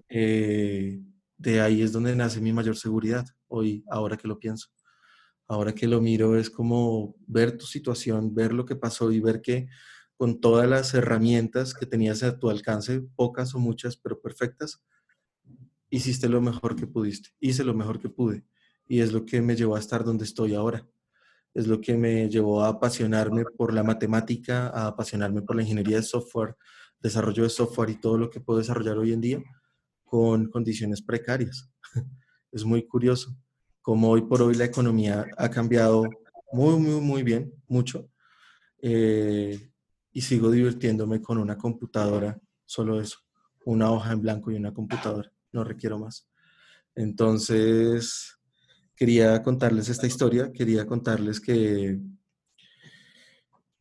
eh, 0.09 1.01
de 1.37 1.61
ahí 1.61 1.81
es 1.81 1.91
donde 1.91 2.15
nace 2.15 2.41
mi 2.41 2.53
mayor 2.53 2.77
seguridad, 2.77 3.25
hoy, 3.47 3.83
ahora 3.89 4.17
que 4.17 4.27
lo 4.27 4.39
pienso. 4.39 4.69
Ahora 5.47 5.73
que 5.73 5.87
lo 5.87 6.01
miro 6.01 6.37
es 6.37 6.49
como 6.49 7.15
ver 7.27 7.57
tu 7.57 7.65
situación, 7.65 8.33
ver 8.33 8.51
lo 8.53 8.65
que 8.65 8.75
pasó 8.75 9.11
y 9.11 9.19
ver 9.19 9.41
que 9.41 9.67
con 10.17 10.39
todas 10.39 10.67
las 10.67 10.93
herramientas 10.93 11.73
que 11.73 11.85
tenías 11.85 12.23
a 12.23 12.39
tu 12.39 12.49
alcance, 12.49 13.01
pocas 13.15 13.53
o 13.53 13.59
muchas, 13.59 13.97
pero 13.97 14.21
perfectas, 14.21 14.81
hiciste 15.89 16.29
lo 16.29 16.41
mejor 16.41 16.75
que 16.75 16.87
pudiste, 16.87 17.29
hice 17.39 17.63
lo 17.63 17.73
mejor 17.75 17.99
que 17.99 18.09
pude 18.09 18.45
y 18.87 19.01
es 19.01 19.13
lo 19.13 19.25
que 19.25 19.41
me 19.41 19.55
llevó 19.55 19.75
a 19.75 19.79
estar 19.79 20.03
donde 20.03 20.25
estoy 20.25 20.55
ahora. 20.55 20.87
Es 21.53 21.67
lo 21.67 21.79
que 21.79 21.95
me 21.95 22.29
llevó 22.29 22.63
a 22.63 22.69
apasionarme 22.69 23.45
por 23.57 23.73
la 23.73 23.83
matemática, 23.83 24.69
a 24.69 24.87
apasionarme 24.87 25.41
por 25.41 25.55
la 25.55 25.61
ingeniería 25.61 25.97
de 25.97 26.03
software, 26.03 26.57
desarrollo 26.99 27.43
de 27.43 27.49
software 27.49 27.91
y 27.91 27.95
todo 27.99 28.17
lo 28.17 28.29
que 28.29 28.41
puedo 28.41 28.59
desarrollar 28.59 28.97
hoy 28.97 29.13
en 29.13 29.21
día 29.21 29.43
con 30.15 30.45
condiciones 30.49 31.01
precarias. 31.01 31.69
Es 32.49 32.63
muy 32.63 32.87
curioso 32.87 33.35
cómo 33.81 34.09
hoy 34.09 34.21
por 34.21 34.41
hoy 34.41 34.55
la 34.55 34.63
economía 34.63 35.25
ha 35.37 35.49
cambiado 35.49 36.05
muy, 36.53 36.79
muy, 36.79 37.01
muy 37.01 37.21
bien, 37.21 37.53
mucho. 37.67 38.09
Eh, 38.81 39.71
y 40.13 40.21
sigo 40.21 40.49
divirtiéndome 40.49 41.21
con 41.21 41.37
una 41.37 41.57
computadora, 41.57 42.39
solo 42.65 43.01
eso, 43.01 43.17
una 43.65 43.91
hoja 43.91 44.13
en 44.13 44.21
blanco 44.21 44.51
y 44.51 44.55
una 44.55 44.73
computadora 44.73 45.29
no 45.51 45.65
requiero 45.65 45.99
más. 45.99 46.29
Entonces, 46.95 48.37
quería 48.95 49.43
contarles 49.43 49.89
esta 49.89 50.07
historia, 50.07 50.53
quería 50.53 50.85
contarles 50.85 51.41
que, 51.41 51.99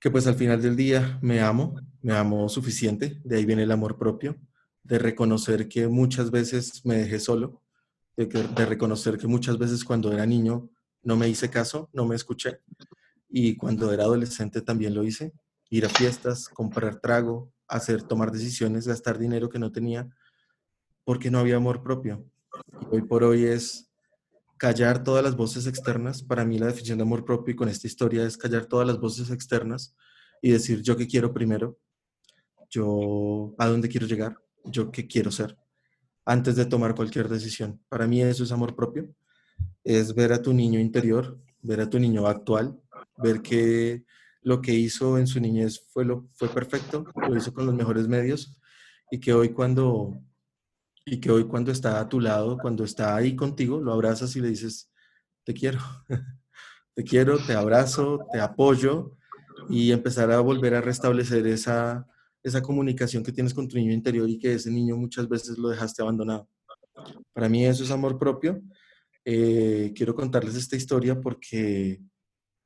que 0.01 0.11
pues 0.11 0.27
al 0.27 0.35
final 0.35 0.61
del 0.61 0.75
día 0.75 1.17
me 1.23 1.41
amo, 1.41 1.77
me 2.03 2.13
amo 2.15 2.49
suficiente, 2.49 3.21
de 3.23 3.37
ahí 3.37 3.45
viene 3.45 3.63
el 3.63 3.71
amor 3.71 3.97
propio, 3.97 4.37
de 4.85 4.99
reconocer 4.99 5.69
que 5.69 5.89
muchas 5.89 6.31
veces 6.31 6.85
me 6.85 6.97
dejé 6.97 7.19
solo, 7.19 7.63
de, 8.17 8.27
reconocer 8.67 9.19
que 9.19 9.27
muchas 9.27 9.59
veces 9.59 9.85
cuando 9.85 10.13
era 10.13 10.27
niño 10.27 10.71
no 11.03 11.17
me 11.17 11.29
hice 11.29 11.51
caso, 11.51 11.91
no 11.93 12.07
me 12.07 12.15
escuché, 12.15 12.61
y 13.29 13.57
cuando 13.57 13.93
era 13.93 14.05
adolescente 14.05 14.61
también 14.61 14.95
lo 14.95 15.03
hice, 15.03 15.33
ir 15.71 15.87
a 15.87 15.89
fiestas, 15.89 16.49
comprar 16.49 17.01
trago, 17.01 17.53
hacer, 17.67 18.03
tomar 18.03 18.31
decisiones, 18.31 18.87
gastar 18.87 19.19
dinero 19.19 19.49
que 19.49 19.59
no 19.59 19.73
tenía, 19.73 20.09
porque 21.03 21.31
no 21.31 21.39
había 21.39 21.57
amor 21.57 21.83
propio. 21.83 22.25
hoy 22.91 23.03
por 23.03 23.25
hoy 23.25 23.45
es 23.45 23.91
callar 24.57 25.03
todas 25.03 25.25
las 25.25 25.37
voces 25.37 25.67
externas. 25.67 26.23
Para 26.23 26.45
mí 26.45 26.59
la 26.59 26.67
definición 26.67 26.99
de 26.99 27.03
amor 27.03 27.25
propio 27.25 27.53
y 27.53 27.57
con 27.57 27.69
esta 27.69 27.87
historia 27.87 28.25
es 28.25 28.37
callar 28.37 28.67
todas 28.67 28.87
las 28.87 29.01
voces 29.01 29.31
externas 29.31 29.95
y 30.41 30.53
decir 30.53 30.83
yo 30.83 30.97
qué 30.97 31.07
quiero 31.07 31.33
primero, 31.33 31.79
yo 32.71 33.55
a 33.59 33.67
dónde 33.67 33.89
quiero 33.89 34.07
llegar, 34.07 34.39
yo 34.65 34.91
qué 34.91 35.07
quiero 35.07 35.31
ser, 35.31 35.57
antes 36.25 36.57
de 36.57 36.67
tomar 36.67 36.95
cualquier 36.95 37.29
decisión. 37.29 37.81
Para 37.89 38.07
mí 38.07 38.23
eso 38.23 38.45
es 38.45 38.53
amor 38.53 38.75
propio, 38.75 39.15
es 39.83 40.15
ver 40.15 40.33
a 40.33 40.43
tu 40.43 40.53
niño 40.53 40.81
interior, 40.81 41.39
ver 41.63 41.81
a 41.81 41.91
tu 41.91 41.99
niño 41.99 42.27
actual, 42.27 42.81
ver 43.19 43.43
que 43.43 44.05
lo 44.43 44.61
que 44.61 44.73
hizo 44.73 45.19
en 45.19 45.27
su 45.27 45.41
niñez 45.41 45.87
fue, 45.93 46.05
lo, 46.05 46.29
fue 46.35 46.49
perfecto, 46.49 47.05
lo 47.15 47.37
hizo 47.37 47.53
con 47.53 47.67
los 47.67 47.75
mejores 47.75 48.09
medios 48.09 48.59
y 49.11 49.19
que 49.19 49.33
hoy 49.33 49.51
cuando 49.51 50.21
y 51.07 51.21
que 51.21 51.31
hoy 51.31 51.45
cuando 51.45 51.71
está 51.71 52.01
a 52.01 52.09
tu 52.09 52.21
lado, 52.21 52.57
cuando 52.59 52.85
está 52.85 53.15
ahí 53.15 53.37
contigo, 53.37 53.81
lo 53.81 53.93
abrazas 53.93 54.35
y 54.37 54.41
le 54.41 54.49
dices, 54.49 54.91
te 55.45 55.53
quiero, 55.53 55.79
te 56.95 57.05
quiero, 57.05 57.39
te 57.39 57.53
abrazo, 57.53 58.27
te 58.33 58.41
apoyo 58.41 59.17
y 59.69 59.93
empezar 59.93 60.31
a 60.31 60.41
volver 60.41 60.75
a 60.75 60.81
restablecer 60.81 61.47
esa, 61.47 62.07
esa 62.45 62.63
comunicación 62.63 63.25
que 63.25 63.33
tienes 63.33 63.55
con 63.55 63.67
tu 63.67 63.77
niño 63.77 63.93
interior 63.93 64.29
y 64.29 64.39
que 64.39 64.53
ese 64.53 64.71
niño 64.71 64.97
muchas 64.97 65.27
veces 65.29 65.57
lo 65.57 65.71
dejaste 65.71 66.03
abandonado. 66.03 66.49
Para 67.33 67.49
mí 67.49 67.65
eso 67.65 67.83
es 67.83 67.91
amor 67.91 68.19
propio. 68.19 68.63
Eh, 69.25 69.93
quiero 69.97 70.15
contarles 70.15 70.55
esta 70.55 70.77
historia 70.77 71.19
porque, 71.19 72.03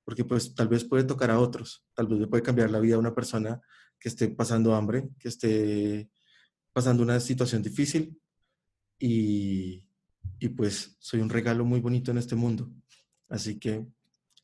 porque 0.05 0.25
pues 0.25 0.53
tal 0.53 0.67
vez 0.67 0.85
puede 0.85 1.05
tocar 1.05 1.31
a 1.31 1.39
otros, 1.39 1.87
tal 1.95 2.09
vez 2.09 2.19
le 2.19 2.27
puede 2.27 2.43
cambiar 2.43 2.71
la 2.71 2.81
vida 2.81 2.97
a 2.97 2.99
una 2.99 3.15
persona 3.15 3.61
que 4.01 4.09
esté 4.09 4.29
pasando 4.29 4.75
hambre, 4.75 5.09
que 5.17 5.29
esté 5.29 6.11
pasando 6.73 7.05
una 7.05 7.21
situación 7.21 7.63
difícil, 7.63 8.21
y, 8.99 9.85
y 10.41 10.49
pues 10.49 10.97
soy 10.99 11.21
un 11.21 11.31
regalo 11.31 11.65
muy 11.65 11.79
bonito 11.79 12.11
en 12.11 12.19
este 12.19 12.35
mundo. 12.35 12.69
Así 13.29 13.61
que 13.61 13.87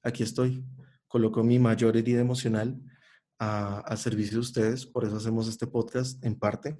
aquí 0.00 0.22
estoy. 0.22 0.64
Coloco 1.08 1.42
mi 1.42 1.58
mayor 1.58 1.96
herida 1.96 2.20
emocional 2.20 2.80
a, 3.38 3.80
a, 3.80 3.96
servicio 3.96 4.34
de 4.34 4.40
ustedes, 4.40 4.86
por 4.86 5.04
eso 5.04 5.16
hacemos 5.16 5.48
este 5.48 5.66
podcast 5.66 6.22
en 6.24 6.38
parte. 6.38 6.78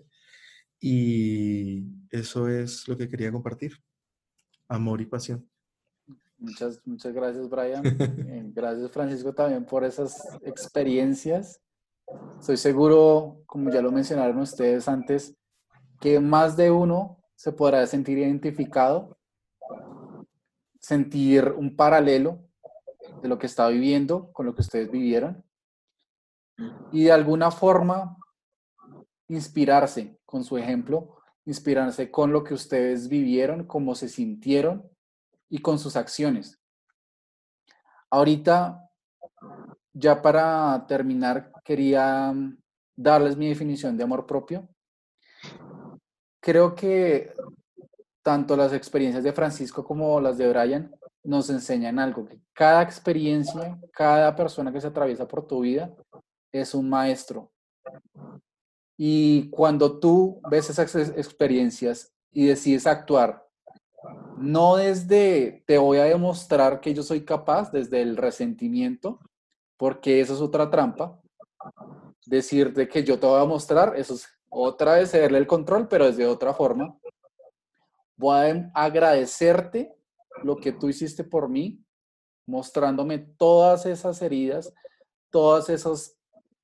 Y 0.81 1.85
eso 2.11 2.49
es 2.49 2.87
lo 2.89 2.97
que 2.97 3.09
quería 3.09 3.33
compartir. 3.33 3.73
Amor 4.69 5.01
y 5.01 5.07
pasión. 5.07 5.49
Muchas, 6.39 6.81
muchas 6.85 7.15
gracias, 7.15 7.49
Brian. 7.49 7.83
Eh, 8.29 8.51
gracias, 8.55 8.91
Francisco, 8.91 9.33
también 9.33 9.65
por 9.65 9.85
esas 9.85 10.21
experiencias. 10.43 11.61
Estoy 12.39 12.57
seguro, 12.57 13.43
como 13.47 13.71
ya 13.71 13.81
lo 13.81 13.91
mencionaron 13.91 14.39
ustedes 14.39 14.89
antes, 14.89 15.35
que 16.01 16.21
más 16.21 16.57
de 16.57 16.71
uno 16.71 17.23
se 17.35 17.53
podrá 17.53 17.87
sentir 17.87 18.19
identificado, 18.19 19.17
sentir 20.81 21.55
un 21.57 21.75
paralelo 21.77 22.47
de 23.23 23.29
lo 23.29 23.39
que 23.39 23.47
está 23.47 23.69
viviendo 23.69 24.31
con 24.33 24.45
lo 24.47 24.55
que 24.55 24.63
ustedes 24.63 24.91
vivieron 24.91 25.43
y 26.93 27.05
de 27.05 27.13
alguna 27.13 27.51
forma 27.51 28.17
inspirarse 29.29 30.19
con 30.25 30.45
su 30.45 30.57
ejemplo, 30.59 31.17
inspirarse 31.45 32.11
con 32.11 32.33
lo 32.33 32.45
que 32.45 32.55
ustedes 32.55 33.09
vivieron, 33.09 33.65
cómo 33.65 33.95
se 33.95 34.09
sintieron 34.09 34.89
y 35.49 35.59
con 35.59 35.79
sus 35.79 35.97
acciones. 35.97 36.61
Ahorita, 38.11 38.89
ya 39.93 40.23
para 40.23 40.85
terminar, 40.87 41.53
quería 41.65 42.33
darles 42.97 43.37
mi 43.37 43.49
definición 43.49 43.97
de 43.97 44.05
amor 44.05 44.27
propio. 44.27 44.69
Creo 46.41 46.75
que 46.75 47.33
tanto 48.23 48.57
las 48.57 48.73
experiencias 48.73 49.25
de 49.25 49.33
Francisco 49.33 49.85
como 49.85 50.21
las 50.21 50.39
de 50.39 50.49
Brian 50.49 50.95
nos 51.25 51.49
enseñan 51.51 51.99
algo, 51.99 52.27
que 52.27 52.39
cada 52.53 52.83
experiencia, 52.83 53.79
cada 53.93 54.35
persona 54.37 54.73
que 54.73 54.81
se 54.81 54.87
atraviesa 54.87 55.27
por 55.27 55.47
tu 55.47 55.61
vida 55.61 55.95
es 56.61 56.75
un 56.75 56.89
maestro. 56.89 57.51
Y 58.97 59.51
cuando 59.51 59.99
tú 59.99 60.41
ves 60.51 60.71
esas 60.71 60.95
experiencias 60.95 62.13
y 62.33 62.47
decides 62.47 62.87
actuar 62.87 63.45
no 64.37 64.77
desde 64.77 65.63
te 65.67 65.79
voy 65.79 65.99
a 65.99 66.05
demostrar 66.05 66.81
que 66.81 66.95
yo 66.95 67.03
soy 67.03 67.25
capaz, 67.25 67.71
desde 67.71 68.03
el 68.03 68.17
resentimiento, 68.17 69.21
porque 69.77 70.21
eso 70.21 70.35
es 70.35 70.41
otra 70.41 70.71
trampa. 70.71 71.21
Decirte 72.27 72.89
que 72.89 73.05
yo 73.05 73.19
te 73.19 73.27
voy 73.27 73.41
a 73.41 73.47
mostrar, 73.47 73.95
eso 73.97 74.15
es 74.15 74.29
otra 74.49 74.95
vez 74.95 75.11
cederle 75.11 75.39
el 75.39 75.47
control, 75.47 75.89
pero 75.89 76.07
desde 76.07 76.27
otra 76.27 76.55
forma. 76.55 76.97
Voy 78.17 78.37
a 78.37 78.71
agradecerte 78.75 79.95
lo 80.43 80.57
que 80.57 80.73
tú 80.73 80.89
hiciste 80.89 81.25
por 81.25 81.49
mí, 81.49 81.83
mostrándome 82.47 83.19
todas 83.19 83.87
esas 83.87 84.21
heridas, 84.23 84.73
todas 85.31 85.69
esas 85.69 86.17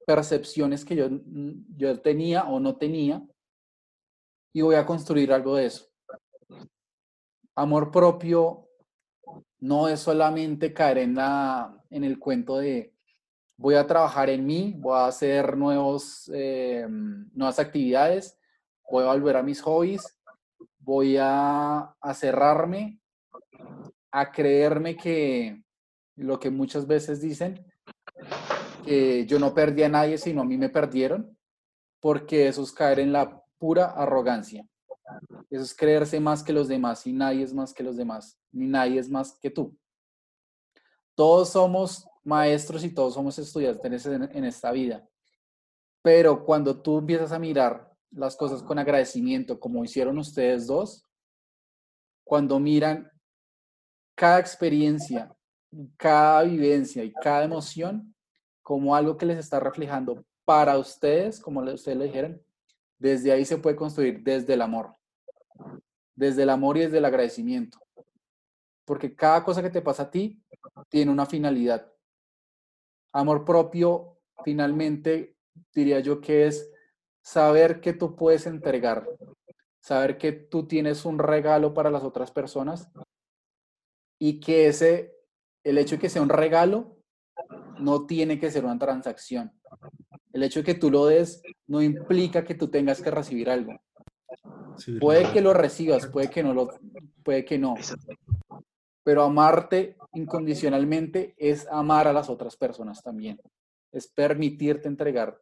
percepciones 0.07 0.85
que 0.85 0.97
yo, 0.97 1.09
yo 1.77 2.01
tenía 2.01 2.45
o 2.45 2.61
no 2.61 2.77
tenía, 2.77 3.23
y 4.53 4.63
voy 4.63 4.75
a 4.75 4.87
construir 4.87 5.33
algo 5.33 5.57
de 5.57 5.67
eso. 5.67 5.87
Amor 7.55 7.91
propio 7.91 8.69
no 9.61 9.89
es 9.89 10.01
solamente 10.01 10.73
caer 10.73 10.99
en, 10.99 11.15
la, 11.15 11.79
en 11.91 12.05
el 12.05 12.19
cuento 12.19 12.59
de 12.59 12.95
voy 13.57 13.75
a 13.75 13.87
trabajar 13.87 14.31
en 14.31 14.47
mí, 14.47 14.75
voy 14.79 14.97
a 14.97 15.07
hacer 15.07 15.57
nuevos, 15.57 16.31
eh, 16.33 16.87
nuevas 16.89 17.59
actividades, 17.59 18.39
voy 18.91 19.05
a 19.05 19.09
volver 19.09 19.37
a 19.37 19.43
mis 19.43 19.61
hobbies, 19.61 20.19
voy 20.79 21.19
a, 21.19 21.95
a 22.01 22.15
cerrarme, 22.15 23.01
a 24.11 24.33
creerme 24.33 24.97
que 24.97 25.63
lo 26.17 26.41
que 26.41 26.51
muchas 26.51 26.87
veces 26.87 27.21
dicen, 27.21 27.63
que 28.83 29.27
yo 29.27 29.39
no 29.39 29.55
perdí 29.55 29.83
a 29.83 29.89
nadie, 29.89 30.19
sino 30.19 30.43
a 30.43 30.45
mí 30.45 30.57
me 30.57 30.69
perdieron, 30.69 31.37
porque 32.01 32.49
eso 32.49 32.63
es 32.63 32.73
caer 32.73 33.01
en 33.01 33.13
la 33.13 33.43
pura 33.59 33.87
arrogancia. 33.87 34.67
Eso 35.51 35.63
es 35.63 35.75
creerse 35.75 36.21
más 36.21 36.43
que 36.43 36.53
los 36.53 36.69
demás 36.69 37.07
y 37.07 37.13
nadie 37.13 37.43
es 37.43 37.53
más 37.53 37.75
que 37.75 37.83
los 37.83 37.97
demás, 37.97 38.39
ni 38.53 38.67
nadie 38.67 39.01
es 39.01 39.11
más 39.11 39.39
que 39.41 39.51
tú. 39.51 39.77
Todos 41.15 41.51
somos 41.51 42.07
maestros 42.23 42.85
y 42.85 42.95
todos 42.95 43.15
somos 43.15 43.39
estudiantes 43.39 44.07
en 44.07 44.45
esta 44.45 44.71
vida. 44.71 45.07
Pero 46.03 46.45
cuando 46.45 46.81
tú 46.81 46.99
empiezas 46.99 47.33
a 47.33 47.39
mirar 47.39 47.93
las 48.11 48.37
cosas 48.37 48.63
con 48.63 48.79
agradecimiento, 48.79 49.59
como 49.59 49.85
hicieron 49.85 50.19
ustedes 50.19 50.67
dos, 50.67 51.05
cuando 52.25 52.59
miran 52.59 53.11
cada 54.15 54.39
experiencia, 54.39 55.35
cada 55.97 56.43
vivencia 56.43 57.05
y 57.05 57.13
cada 57.13 57.45
emoción 57.45 58.15
como 58.71 58.95
algo 58.95 59.17
que 59.17 59.27
les 59.27 59.37
está 59.37 59.59
reflejando 59.59 60.25
para 60.45 60.79
ustedes, 60.79 61.41
como 61.41 61.59
ustedes 61.61 61.99
le 61.99 62.05
dijeron, 62.05 62.41
desde 63.01 63.33
ahí 63.33 63.45
se 63.45 63.59
puede 63.59 63.75
construir 63.75 64.23
desde 64.23 64.55
el 64.55 64.63
amor 64.63 64.95
desde 66.15 66.45
el 66.45 66.51
amor 66.51 66.77
y 66.77 66.83
desde 66.83 66.99
el 66.99 67.05
agradecimiento. 67.05 67.81
Porque 68.85 69.17
cada 69.17 69.43
cosa 69.43 69.61
que 69.61 69.71
te 69.71 69.83
pasa 69.83 70.05
a 70.05 70.11
ti 70.13 70.41
tiene 70.89 71.11
una 71.11 71.27
finalidad. 71.27 71.93
Amor 73.13 73.45
propio, 73.45 74.21
finalmente, 74.45 75.37
diría 75.75 75.99
yo 75.99 76.21
que 76.21 76.47
es 76.47 76.71
saber 77.25 77.81
que 77.81 77.93
tú 77.93 78.15
puedes 78.15 78.47
entregar, 78.47 79.05
saber 79.81 80.17
que 80.17 80.31
tú 80.31 80.69
tienes 80.69 81.05
un 81.05 81.19
regalo 81.19 81.75
para 81.75 81.91
las 81.91 82.05
otras 82.05 82.31
personas 82.31 82.89
y 84.17 84.39
que 84.39 84.69
ese, 84.69 85.19
el 85.65 85.77
hecho 85.77 85.97
de 85.97 86.03
que 86.03 86.09
sea 86.09 86.23
un 86.23 86.29
regalo, 86.29 87.00
no 87.81 88.07
tiene 88.07 88.39
que 88.39 88.51
ser 88.51 88.65
una 88.65 88.79
transacción. 88.79 89.53
El 90.33 90.43
hecho 90.43 90.61
de 90.61 90.65
que 90.65 90.75
tú 90.75 90.91
lo 90.91 91.07
des 91.07 91.43
no 91.67 91.83
implica 91.83 92.45
que 92.45 92.55
tú 92.55 92.69
tengas 92.69 93.01
que 93.03 93.11
recibir 93.11 93.51
algo 93.51 93.73
puede 95.01 95.33
que 95.33 95.41
lo 95.41 95.53
recibas, 95.53 96.07
puede 96.07 96.31
que 96.31 96.43
no 96.43 96.55
lo, 96.55 96.71
puede 97.23 97.45
que 97.45 97.59
no. 97.59 97.75
Pero 99.03 99.23
amarte 99.23 99.97
incondicionalmente 100.13 101.35
es 101.39 101.67
amar 101.71 102.07
a 102.07 102.13
las 102.13 102.29
otras 102.29 102.57
personas 102.57 103.03
también. 103.03 103.41
Es 103.93 104.09
permitirte 104.09 104.89
entregar 104.89 105.41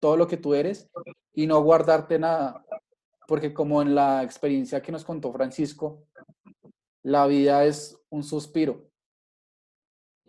todo 0.00 0.16
lo 0.16 0.26
que 0.26 0.36
tú 0.36 0.54
eres 0.54 0.88
y 1.34 1.46
no 1.46 1.62
guardarte 1.62 2.18
nada. 2.18 2.64
Porque 3.26 3.52
como 3.52 3.82
en 3.82 3.94
la 3.94 4.22
experiencia 4.22 4.82
que 4.82 4.92
nos 4.92 5.04
contó 5.04 5.32
Francisco, 5.32 6.04
la 7.02 7.26
vida 7.26 7.64
es 7.64 7.96
un 8.08 8.24
suspiro. 8.24 8.89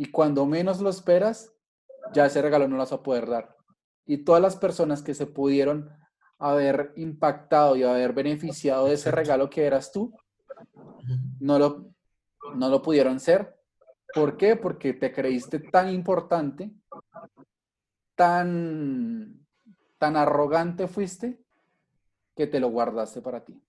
Y 0.02 0.10
cuando 0.10 0.48
menos 0.48 0.82
lo 0.82 0.90
esperas, 0.90 1.54
ya 2.12 2.26
ese 2.26 2.42
regalo 2.42 2.68
no 2.68 2.76
lo 2.76 2.82
vas 2.82 2.92
a 2.92 3.04
poder 3.04 3.30
dar. 3.30 3.56
Y 4.08 4.24
todas 4.24 4.42
las 4.42 4.56
personas 4.56 5.04
que 5.04 5.14
se 5.14 5.28
pudieron 5.28 5.92
haber 6.40 6.92
impactado 6.96 7.76
y 7.76 7.84
haber 7.84 8.12
beneficiado 8.12 8.88
de 8.88 8.96
ese 8.96 9.12
regalo 9.12 9.48
que 9.48 9.64
eras 9.64 9.92
tú, 9.92 10.12
no 11.40 11.60
lo, 11.60 11.94
no 12.56 12.70
lo 12.70 12.82
pudieron 12.82 13.20
ser. 13.20 13.56
¿Por 14.16 14.38
qué? 14.38 14.56
Porque 14.56 14.94
te 14.94 15.14
creíste 15.14 15.60
tan 15.60 15.88
importante, 15.90 16.72
tan, 18.16 19.46
tan 20.00 20.18
arrogante 20.18 20.88
fuiste, 20.88 21.44
que 22.36 22.48
te 22.48 22.60
lo 22.60 22.70
guardaste 22.70 23.22
para 23.22 23.46
ti 23.46 23.62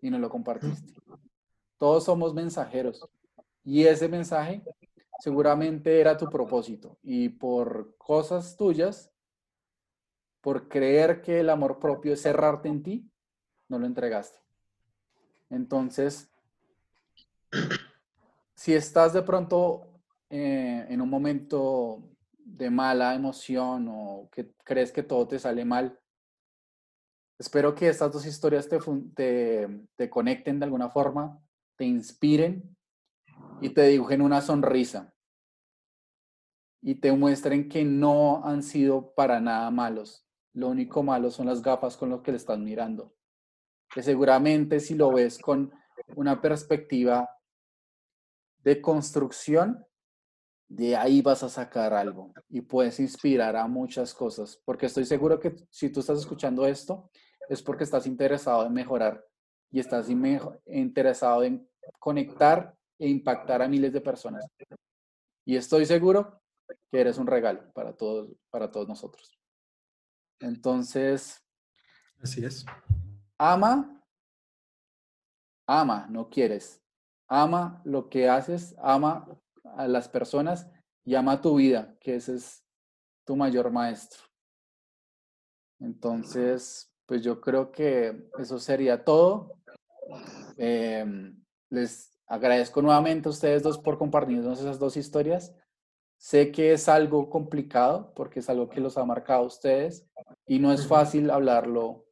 y 0.00 0.08
no 0.08 0.18
lo 0.18 0.30
compartiste. 0.30 0.94
Todos 1.76 2.04
somos 2.04 2.32
mensajeros 2.32 3.06
y 3.62 3.84
ese 3.84 4.08
mensaje 4.08 4.62
seguramente 5.18 6.00
era 6.00 6.16
tu 6.16 6.28
propósito 6.28 6.98
y 7.02 7.28
por 7.28 7.96
cosas 7.96 8.56
tuyas 8.56 9.12
por 10.40 10.68
creer 10.68 11.22
que 11.22 11.40
el 11.40 11.48
amor 11.48 11.78
propio 11.78 12.12
es 12.12 12.20
cerrarte 12.20 12.68
en 12.68 12.82
ti, 12.82 13.10
no 13.68 13.78
lo 13.78 13.86
entregaste. 13.86 14.38
Entonces, 15.48 16.30
si 18.54 18.74
estás 18.74 19.14
de 19.14 19.22
pronto 19.22 20.02
eh, 20.28 20.84
en 20.88 21.00
un 21.00 21.08
momento 21.08 22.10
de 22.36 22.68
mala 22.70 23.14
emoción 23.14 23.88
o 23.88 24.28
que 24.30 24.52
crees 24.64 24.92
que 24.92 25.02
todo 25.02 25.26
te 25.26 25.38
sale 25.38 25.64
mal, 25.64 25.98
espero 27.38 27.74
que 27.74 27.88
estas 27.88 28.12
dos 28.12 28.26
historias 28.26 28.68
te, 28.68 28.78
te, 29.14 29.86
te 29.96 30.10
conecten 30.10 30.58
de 30.58 30.64
alguna 30.66 30.90
forma, 30.90 31.40
te 31.76 31.84
inspiren 31.84 32.76
y 33.60 33.70
te 33.70 33.82
dibujen 33.82 34.22
una 34.22 34.40
sonrisa 34.40 35.14
y 36.82 36.96
te 36.96 37.12
muestren 37.12 37.68
que 37.68 37.84
no 37.84 38.44
han 38.44 38.62
sido 38.62 39.14
para 39.14 39.40
nada 39.40 39.70
malos, 39.70 40.26
lo 40.52 40.68
único 40.68 41.02
malo 41.02 41.30
son 41.30 41.46
las 41.46 41.62
gafas 41.62 41.96
con 41.96 42.10
lo 42.10 42.22
que 42.22 42.30
le 42.30 42.36
estás 42.36 42.58
mirando. 42.58 43.14
Que 43.92 44.02
seguramente 44.02 44.80
si 44.80 44.94
lo 44.94 45.10
ves 45.10 45.38
con 45.38 45.72
una 46.14 46.40
perspectiva 46.40 47.28
de 48.58 48.80
construcción, 48.80 49.84
de 50.68 50.96
ahí 50.96 51.22
vas 51.22 51.42
a 51.42 51.48
sacar 51.48 51.92
algo 51.92 52.32
y 52.48 52.60
puedes 52.60 53.00
inspirar 53.00 53.56
a 53.56 53.66
muchas 53.66 54.14
cosas. 54.14 54.60
Porque 54.64 54.86
estoy 54.86 55.04
seguro 55.04 55.40
que 55.40 55.54
si 55.70 55.90
tú 55.90 56.00
estás 56.00 56.18
escuchando 56.18 56.66
esto, 56.66 57.10
es 57.48 57.62
porque 57.62 57.84
estás 57.84 58.06
interesado 58.06 58.66
en 58.66 58.72
mejorar 58.72 59.24
y 59.70 59.80
estás 59.80 60.08
interesado 60.66 61.42
en 61.42 61.68
conectar 61.98 62.76
e 62.98 63.08
impactar 63.08 63.62
a 63.62 63.68
miles 63.68 63.92
de 63.92 64.00
personas. 64.00 64.44
Y 65.44 65.56
estoy 65.56 65.86
seguro 65.86 66.40
que 66.90 67.00
eres 67.00 67.18
un 67.18 67.26
regalo 67.26 67.72
para 67.72 67.94
todos, 67.94 68.30
para 68.50 68.70
todos 68.70 68.88
nosotros. 68.88 69.38
Entonces. 70.40 71.42
Así 72.22 72.44
es. 72.44 72.64
Ama, 73.38 74.02
ama, 75.66 76.06
no 76.08 76.28
quieres. 76.28 76.80
Ama 77.28 77.82
lo 77.84 78.08
que 78.08 78.28
haces, 78.28 78.74
ama 78.78 79.26
a 79.76 79.88
las 79.88 80.08
personas 80.08 80.70
y 81.04 81.14
ama 81.14 81.40
tu 81.40 81.56
vida, 81.56 81.96
que 82.00 82.16
ese 82.16 82.34
es 82.34 82.64
tu 83.26 83.36
mayor 83.36 83.70
maestro. 83.70 84.22
Entonces, 85.80 86.90
pues 87.06 87.22
yo 87.22 87.40
creo 87.40 87.70
que 87.72 88.30
eso 88.38 88.58
sería 88.58 89.04
todo. 89.04 89.58
Em, 90.56 91.42
les 91.70 92.13
agradezco 92.26 92.82
nuevamente 92.82 93.28
a 93.28 93.30
ustedes 93.30 93.62
dos 93.62 93.78
por 93.78 93.98
compartirnos 93.98 94.60
esas 94.60 94.78
dos 94.78 94.96
historias. 94.96 95.54
Sé 96.16 96.52
que 96.52 96.72
es 96.72 96.88
algo 96.88 97.28
complicado 97.28 98.12
porque 98.14 98.40
es 98.40 98.48
algo 98.48 98.68
que 98.68 98.80
los 98.80 98.96
ha 98.96 99.04
marcado 99.04 99.42
a 99.42 99.46
ustedes 99.46 100.06
y 100.46 100.58
no 100.58 100.72
es 100.72 100.86
fácil 100.86 101.30
hablarlo 101.30 102.06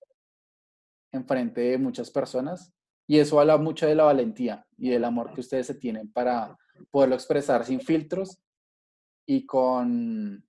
en 1.12 1.26
frente 1.26 1.60
de 1.62 1.78
muchas 1.78 2.10
personas. 2.10 2.72
Y 3.06 3.18
eso 3.18 3.40
habla 3.40 3.56
mucho 3.58 3.86
de 3.86 3.94
la 3.94 4.04
valentía 4.04 4.66
y 4.76 4.90
del 4.90 5.04
amor 5.04 5.32
que 5.32 5.40
ustedes 5.40 5.66
se 5.66 5.74
tienen 5.74 6.12
para 6.12 6.56
poderlo 6.90 7.14
expresar 7.14 7.64
sin 7.64 7.80
filtros 7.80 8.38
y 9.26 9.46
con, 9.46 10.44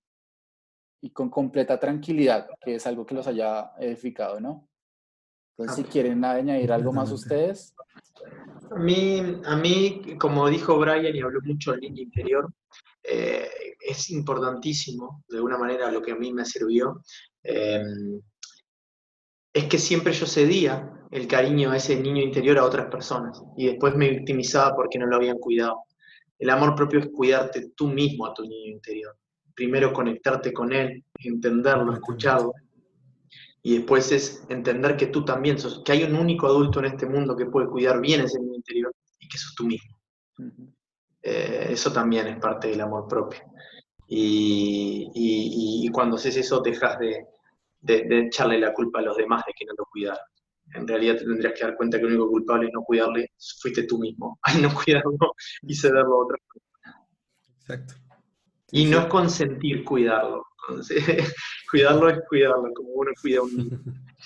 y 1.00 1.10
con 1.10 1.30
completa 1.30 1.78
tranquilidad, 1.78 2.48
que 2.60 2.76
es 2.76 2.86
algo 2.86 3.04
que 3.06 3.14
los 3.14 3.26
haya 3.26 3.72
edificado, 3.78 4.40
¿no? 4.40 4.68
Entonces, 5.56 5.84
si 5.84 5.90
quieren 5.90 6.24
añadir 6.24 6.72
algo 6.72 6.92
más 6.92 7.12
ustedes. 7.12 7.74
A 8.70 8.78
mí, 8.78 9.40
a 9.44 9.56
mí, 9.56 10.16
como 10.18 10.48
dijo 10.48 10.78
Brian 10.78 11.14
y 11.14 11.20
habló 11.20 11.40
mucho 11.42 11.72
del 11.72 11.80
niño 11.80 12.02
interior, 12.02 12.52
eh, 13.02 13.48
es 13.80 14.10
importantísimo, 14.10 15.22
de 15.28 15.36
alguna 15.36 15.58
manera, 15.58 15.90
lo 15.90 16.00
que 16.00 16.12
a 16.12 16.16
mí 16.16 16.32
me 16.32 16.44
sirvió, 16.44 17.02
em, 17.42 18.20
es 19.52 19.64
que 19.66 19.78
siempre 19.78 20.12
yo 20.12 20.26
cedía 20.26 20.90
el 21.10 21.28
cariño 21.28 21.70
a 21.70 21.76
ese 21.76 22.00
niño 22.00 22.22
interior 22.22 22.58
a 22.58 22.64
otras 22.64 22.86
personas 22.86 23.40
y 23.56 23.66
después 23.66 23.94
me 23.94 24.10
victimizaba 24.10 24.74
porque 24.74 24.98
no 24.98 25.06
lo 25.06 25.16
habían 25.16 25.38
cuidado. 25.38 25.84
El 26.38 26.50
amor 26.50 26.74
propio 26.74 26.98
es 26.98 27.08
cuidarte 27.12 27.70
tú 27.76 27.88
mismo 27.88 28.26
a 28.26 28.34
tu 28.34 28.42
niño 28.42 28.72
interior. 28.72 29.16
Primero 29.54 29.92
conectarte 29.92 30.52
con 30.52 30.72
él, 30.72 31.04
entenderlo, 31.18 31.92
escucharlo. 31.92 32.52
Y 33.66 33.78
después 33.78 34.12
es 34.12 34.44
entender 34.50 34.94
que 34.94 35.06
tú 35.06 35.24
también 35.24 35.58
sos, 35.58 35.82
que 35.82 35.92
hay 35.92 36.04
un 36.04 36.16
único 36.16 36.46
adulto 36.46 36.80
en 36.80 36.84
este 36.84 37.06
mundo 37.06 37.34
que 37.34 37.46
puede 37.46 37.66
cuidar 37.66 37.98
bien 37.98 38.20
ese 38.20 38.38
niño 38.38 38.56
interior 38.56 38.94
y 39.18 39.26
que 39.26 39.38
sos 39.38 39.54
tú 39.54 39.64
mismo. 39.64 39.98
Eh, 41.22 41.68
eso 41.70 41.90
también 41.90 42.26
es 42.26 42.38
parte 42.38 42.68
del 42.68 42.82
amor 42.82 43.08
propio. 43.08 43.40
Y, 44.06 45.10
y, 45.14 45.88
cuando 45.88 46.16
haces 46.16 46.36
eso 46.36 46.60
dejas 46.60 46.98
de, 46.98 47.26
de, 47.80 48.26
echarle 48.26 48.58
la 48.58 48.74
culpa 48.74 48.98
a 48.98 49.02
los 49.02 49.16
demás 49.16 49.42
de 49.46 49.54
que 49.58 49.64
no 49.64 49.72
lo 49.78 49.86
cuidaron. 49.86 50.20
En 50.74 50.86
realidad 50.86 51.16
te 51.16 51.24
tendrías 51.24 51.54
que 51.54 51.64
dar 51.64 51.76
cuenta 51.76 51.96
que 51.96 52.04
el 52.04 52.10
único 52.10 52.28
culpable 52.28 52.66
es 52.66 52.72
no 52.74 52.82
cuidarle, 52.82 53.32
fuiste 53.62 53.84
tú 53.84 53.98
mismo, 53.98 54.38
al 54.42 54.60
no 54.60 54.74
cuidarlo 54.74 55.34
y 55.62 55.74
cederlo 55.74 56.16
a 56.16 56.24
otra 56.24 56.36
persona. 56.52 57.08
Exacto. 57.60 57.94
Y 58.72 58.84
no 58.84 59.08
consentir 59.08 59.84
cuidarlo. 59.84 60.44
cuidarlo 61.70 62.08
es 62.08 62.18
cuidarlo, 62.28 62.72
como 62.74 62.90
uno 62.90 63.10
cuida 63.20 63.40
a 63.40 63.42
un 63.42 63.56
niño. 63.56 63.80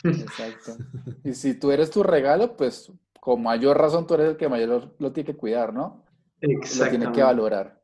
Exacto. 0.04 0.76
Y 1.24 1.34
si 1.34 1.54
tú 1.54 1.70
eres 1.72 1.90
tu 1.90 2.02
regalo, 2.02 2.56
pues 2.56 2.92
con 3.20 3.42
mayor 3.42 3.76
razón 3.76 4.06
tú 4.06 4.14
eres 4.14 4.30
el 4.30 4.36
que 4.36 4.48
mayor 4.48 4.94
lo, 4.98 5.12
tiene 5.12 5.26
que 5.26 5.36
cuidar, 5.36 5.72
¿no? 5.72 6.04
Exacto. 6.40 6.84
Lo 6.84 6.90
tiene 6.90 7.12
que 7.12 7.22
valorar. 7.22 7.82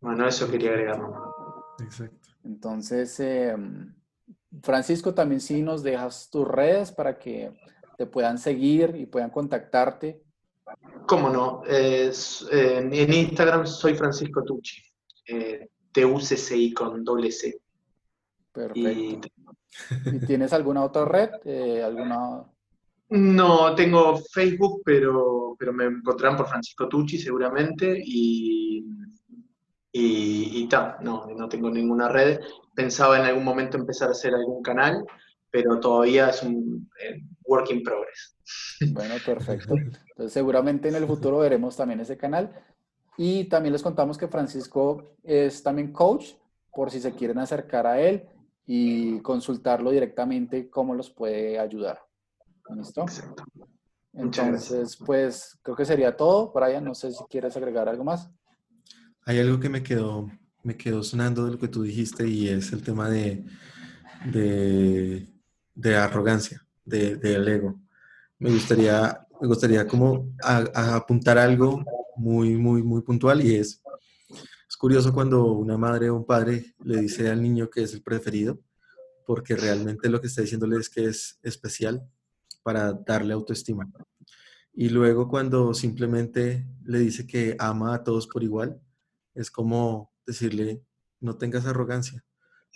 Bueno, 0.00 0.28
eso 0.28 0.50
quería 0.50 0.70
agregarlo. 0.70 1.74
Exacto. 1.80 2.28
Entonces, 2.44 3.18
eh, 3.20 3.56
Francisco, 4.62 5.14
también 5.14 5.40
sí 5.40 5.62
nos 5.62 5.82
dejas 5.82 6.30
tus 6.30 6.46
redes 6.46 6.92
para 6.92 7.18
que 7.18 7.52
te 7.96 8.06
puedan 8.06 8.38
seguir 8.38 8.94
y 8.96 9.06
puedan 9.06 9.30
contactarte. 9.30 10.22
Cómo 11.06 11.30
no. 11.30 11.62
Eh, 11.66 12.12
en 12.50 13.12
Instagram 13.12 13.66
soy 13.66 13.94
Francisco 13.94 14.44
Tucci. 14.44 14.82
Eh, 15.26 15.68
T-U-C-C-I 16.00 16.72
con 16.72 17.04
doble 17.04 17.30
C. 17.30 17.60
Perfecto. 18.52 19.28
Y... 20.10 20.26
tienes 20.26 20.52
alguna 20.52 20.84
otra 20.84 21.04
red? 21.04 21.30
Eh, 21.44 21.82
¿Alguna... 21.82 22.44
No, 23.10 23.74
tengo 23.74 24.18
Facebook, 24.32 24.82
pero, 24.84 25.56
pero 25.58 25.72
me 25.72 25.86
encontrarán 25.86 26.36
por 26.36 26.48
Francisco 26.48 26.88
Tucci 26.88 27.18
seguramente 27.18 28.00
y, 28.04 28.84
y, 29.90 30.62
y 30.62 30.68
tal, 30.68 30.96
no, 31.02 31.26
no 31.26 31.48
tengo 31.48 31.70
ninguna 31.70 32.08
red 32.08 32.38
pensaba 32.78 33.18
en 33.18 33.24
algún 33.24 33.42
momento 33.42 33.76
empezar 33.76 34.06
a 34.06 34.12
hacer 34.12 34.32
algún 34.32 34.62
canal, 34.62 35.04
pero 35.50 35.80
todavía 35.80 36.28
es 36.28 36.44
un 36.44 36.88
eh, 37.02 37.24
work 37.42 37.72
in 37.72 37.82
progress. 37.82 38.36
Bueno, 38.92 39.14
perfecto. 39.26 39.74
Entonces 39.74 40.32
seguramente 40.32 40.88
en 40.88 40.94
el 40.94 41.04
futuro 41.04 41.40
veremos 41.40 41.76
también 41.76 41.98
ese 41.98 42.16
canal. 42.16 42.52
Y 43.18 43.44
también 43.44 43.74
les 43.74 43.82
contamos 43.82 44.16
que 44.16 44.28
Francisco 44.28 45.16
es 45.22 45.62
también 45.62 45.92
coach, 45.92 46.32
por 46.72 46.90
si 46.90 47.00
se 47.00 47.12
quieren 47.12 47.38
acercar 47.38 47.86
a 47.86 48.00
él 48.00 48.24
y 48.64 49.20
consultarlo 49.20 49.90
directamente 49.90 50.70
cómo 50.70 50.94
los 50.94 51.10
puede 51.10 51.58
ayudar. 51.58 52.00
¿Listo? 52.74 53.02
Exacto. 53.02 53.42
Entonces, 54.14 54.96
pues 54.96 55.58
creo 55.62 55.76
que 55.76 55.84
sería 55.84 56.16
todo. 56.16 56.52
Brian, 56.52 56.84
no 56.84 56.94
sé 56.94 57.12
si 57.12 57.22
quieres 57.28 57.56
agregar 57.56 57.88
algo 57.88 58.04
más. 58.04 58.30
Hay 59.26 59.38
algo 59.40 59.60
que 59.60 59.68
me 59.68 59.82
quedó 59.82 60.30
me 60.62 60.76
quedó 60.76 61.02
sonando 61.02 61.46
de 61.46 61.52
lo 61.52 61.58
que 61.58 61.68
tú 61.68 61.82
dijiste 61.82 62.28
y 62.28 62.48
es 62.48 62.72
el 62.72 62.82
tema 62.82 63.08
de, 63.08 63.42
de, 65.74 65.96
arrogancia, 65.96 66.66
del 66.84 67.18
de, 67.20 67.54
ego. 67.54 67.80
Me 68.38 68.50
gustaría, 68.50 69.26
me 69.40 69.48
gustaría 69.48 69.86
como 69.86 70.28
apuntar 70.42 71.38
algo 71.38 71.82
muy, 72.18 72.56
muy, 72.56 72.82
muy 72.82 73.02
puntual 73.02 73.44
y 73.44 73.54
es, 73.56 73.82
es 74.68 74.76
curioso 74.76 75.12
cuando 75.12 75.52
una 75.52 75.78
madre 75.78 76.10
o 76.10 76.16
un 76.16 76.26
padre 76.26 76.74
le 76.84 77.00
dice 77.00 77.28
al 77.28 77.42
niño 77.42 77.70
que 77.70 77.82
es 77.82 77.94
el 77.94 78.02
preferido, 78.02 78.60
porque 79.26 79.56
realmente 79.56 80.08
lo 80.08 80.20
que 80.20 80.26
está 80.26 80.42
diciéndole 80.42 80.76
es 80.76 80.90
que 80.90 81.04
es 81.04 81.38
especial 81.42 82.06
para 82.62 82.92
darle 82.92 83.32
autoestima. 83.32 83.90
Y 84.74 84.90
luego 84.90 85.28
cuando 85.28 85.74
simplemente 85.74 86.66
le 86.84 86.98
dice 86.98 87.26
que 87.26 87.56
ama 87.58 87.94
a 87.94 88.04
todos 88.04 88.26
por 88.26 88.42
igual, 88.42 88.80
es 89.34 89.50
como 89.50 90.12
decirle, 90.26 90.82
no 91.20 91.36
tengas 91.36 91.66
arrogancia, 91.66 92.24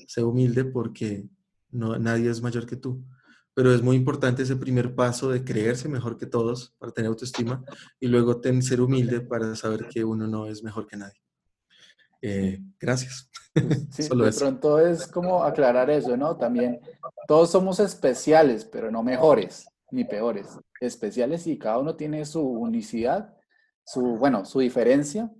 sé 0.06 0.22
humilde 0.22 0.64
porque 0.64 1.28
no, 1.70 1.98
nadie 1.98 2.30
es 2.30 2.42
mayor 2.42 2.66
que 2.66 2.76
tú. 2.76 3.04
Pero 3.54 3.74
es 3.74 3.82
muy 3.82 3.96
importante 3.96 4.42
ese 4.42 4.56
primer 4.56 4.94
paso 4.94 5.30
de 5.30 5.44
creerse 5.44 5.88
mejor 5.88 6.16
que 6.16 6.26
todos 6.26 6.74
para 6.78 6.92
tener 6.92 7.08
autoestima 7.08 7.62
y 8.00 8.08
luego 8.08 8.40
ten, 8.40 8.62
ser 8.62 8.80
humilde 8.80 9.20
para 9.20 9.54
saber 9.56 9.88
que 9.88 10.04
uno 10.04 10.26
no 10.26 10.46
es 10.46 10.62
mejor 10.62 10.86
que 10.86 10.96
nadie. 10.96 11.20
Eh, 12.20 12.60
gracias. 12.78 13.28
Sí, 13.90 14.04
de 14.04 14.32
pronto 14.32 14.78
es 14.78 15.06
como 15.06 15.44
aclarar 15.44 15.90
eso, 15.90 16.16
¿no? 16.16 16.38
También 16.38 16.80
todos 17.28 17.50
somos 17.50 17.80
especiales, 17.80 18.64
pero 18.64 18.90
no 18.90 19.02
mejores 19.02 19.66
ni 19.90 20.04
peores. 20.04 20.58
Especiales 20.80 21.46
y 21.46 21.58
cada 21.58 21.76
uno 21.76 21.94
tiene 21.94 22.24
su 22.24 22.40
unicidad, 22.40 23.36
su, 23.84 24.16
bueno, 24.16 24.46
su 24.46 24.60
diferencia, 24.60 25.30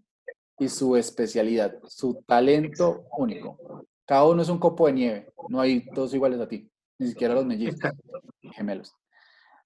y 0.63 0.69
su 0.69 0.97
especialidad, 0.97 1.79
su 1.89 2.23
talento 2.27 3.05
único. 3.19 3.59
Cada 4.05 4.29
uno 4.29 4.43
es 4.43 4.49
un 4.49 4.59
copo 4.59 4.87
de 4.87 4.93
nieve, 4.93 5.33
no 5.49 5.61
hay 5.61 5.85
todos 5.91 6.15
iguales 6.15 6.41
a 6.41 6.49
ti, 6.49 6.71
ni 7.03 7.09
siquiera 7.09 7.35
los 7.35 7.45
mellizos, 7.45 7.81
gemelos. 8.53 8.95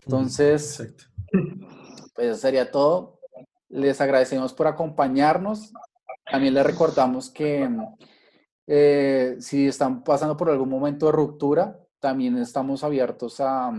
Entonces, 0.05 0.95
pues 2.15 2.29
eso 2.29 2.37
sería 2.37 2.71
todo. 2.71 3.21
Les 3.69 4.01
agradecemos 4.01 4.53
por 4.53 4.67
acompañarnos. 4.67 5.73
También 6.31 6.55
les 6.55 6.65
recordamos 6.65 7.31
que 7.31 7.69
eh, 8.67 9.37
si 9.39 9.69
están 9.69 10.03
pasando 10.03 10.37
por 10.37 10.51
algún 10.51 10.69
momento 10.69 11.07
de 11.07 11.13
ruptura, 11.13 11.79
también 12.01 12.37
estamos 12.39 12.83
abiertos 12.85 13.41
a, 13.41 13.73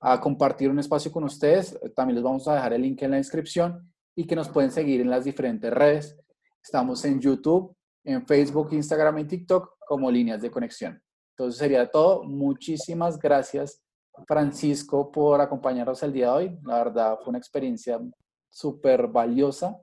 a 0.00 0.20
compartir 0.20 0.70
un 0.70 0.78
espacio 0.78 1.10
con 1.10 1.24
ustedes. 1.24 1.78
También 1.94 2.16
les 2.16 2.24
vamos 2.24 2.46
a 2.48 2.54
dejar 2.54 2.72
el 2.72 2.82
link 2.82 3.02
en 3.02 3.12
la 3.12 3.16
descripción 3.16 3.92
y 4.14 4.26
que 4.26 4.36
nos 4.36 4.48
pueden 4.48 4.70
seguir 4.70 5.00
en 5.00 5.10
las 5.10 5.24
diferentes 5.24 5.72
redes. 5.72 6.16
Estamos 6.62 7.04
en 7.04 7.20
YouTube, 7.20 7.76
en 8.04 8.26
Facebook, 8.26 8.72
Instagram 8.72 9.18
y 9.18 9.24
TikTok 9.24 9.76
como 9.86 10.10
líneas 10.10 10.42
de 10.42 10.50
conexión. 10.50 11.00
Entonces 11.38 11.58
sería 11.58 11.86
todo. 11.86 12.24
Muchísimas 12.24 13.18
gracias, 13.18 13.82
Francisco, 14.26 15.12
por 15.12 15.38
acompañarnos 15.42 16.02
el 16.02 16.14
día 16.14 16.28
de 16.28 16.32
hoy. 16.32 16.58
La 16.64 16.78
verdad 16.78 17.18
fue 17.18 17.28
una 17.28 17.38
experiencia 17.38 18.00
súper 18.48 19.06
valiosa 19.06 19.78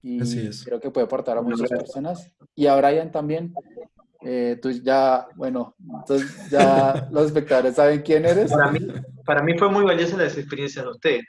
y 0.00 0.18
creo 0.64 0.80
que 0.80 0.90
puede 0.90 1.04
aportar 1.04 1.36
a 1.36 1.42
muchas 1.42 1.68
personas. 1.68 2.32
Y 2.54 2.66
a 2.66 2.76
Brian 2.76 3.12
también. 3.12 3.52
Eh, 4.22 4.58
tú 4.60 4.70
ya, 4.70 5.28
bueno, 5.36 5.76
entonces 5.78 6.50
ya 6.50 7.06
los 7.12 7.26
espectadores 7.26 7.74
saben 7.74 8.00
quién 8.00 8.24
eres. 8.24 8.50
Para 8.50 8.70
mí, 8.72 8.80
para 9.26 9.42
mí 9.42 9.58
fue 9.58 9.68
muy 9.70 9.84
valiosa 9.84 10.16
las 10.16 10.38
experiencias 10.38 10.82
de 10.82 10.90
ustedes. 10.90 11.24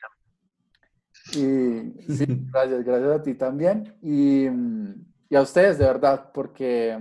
Y 1.33 2.13
sí, 2.13 2.25
gracias, 2.53 2.85
gracias 2.85 3.19
a 3.19 3.21
ti 3.21 3.33
también. 3.33 3.93
Y, 4.01 4.45
y 5.29 5.35
a 5.35 5.41
ustedes, 5.41 5.77
de 5.77 5.85
verdad, 5.85 6.31
porque 6.33 6.97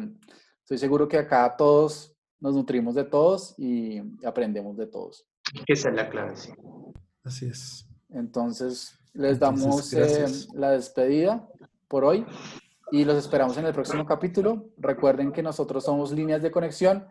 estoy 0.63 0.79
seguro 0.79 1.07
que 1.07 1.19
acá 1.19 1.55
todos 1.57 2.16
nos 2.41 2.55
nutrimos 2.55 2.95
de 2.95 3.05
todos 3.05 3.55
y 3.59 4.01
aprendemos 4.25 4.77
de 4.77 4.87
todos. 4.87 5.27
Esa 5.67 5.91
es 5.91 5.95
la 5.95 6.09
clave, 6.09 6.37
sí. 6.37 6.53
Así 7.25 7.47
es. 7.47 7.89
Entonces, 8.11 8.99
les 9.15 9.39
damos 9.39 9.93
eh, 9.93 10.27
la 10.55 10.71
despedida 10.71 11.49
por 11.89 12.05
hoy 12.05 12.27
y 12.93 13.05
los 13.05 13.17
esperamos 13.17 13.57
en 13.57 13.67
el 13.67 13.73
próximo 13.73 14.05
capítulo. 14.05 14.71
Recuerden 14.77 15.33
que 15.33 15.43
nosotros 15.43 15.85
somos 15.85 16.13
líneas 16.13 16.43
de 16.43 16.51
conexión. 16.51 17.07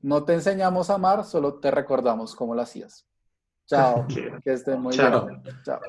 No 0.00 0.24
te 0.24 0.34
enseñamos 0.34 0.90
a 0.90 0.94
amar, 0.94 1.24
solo 1.24 1.54
te 1.54 1.70
recordamos 1.70 2.34
cómo 2.34 2.54
lo 2.54 2.62
hacías. 2.62 3.06
Chao. 3.66 4.06
que 4.44 4.52
estén 4.52 4.80
muy 4.80 4.96
bien. 4.96 5.12
Chao. 5.64 5.80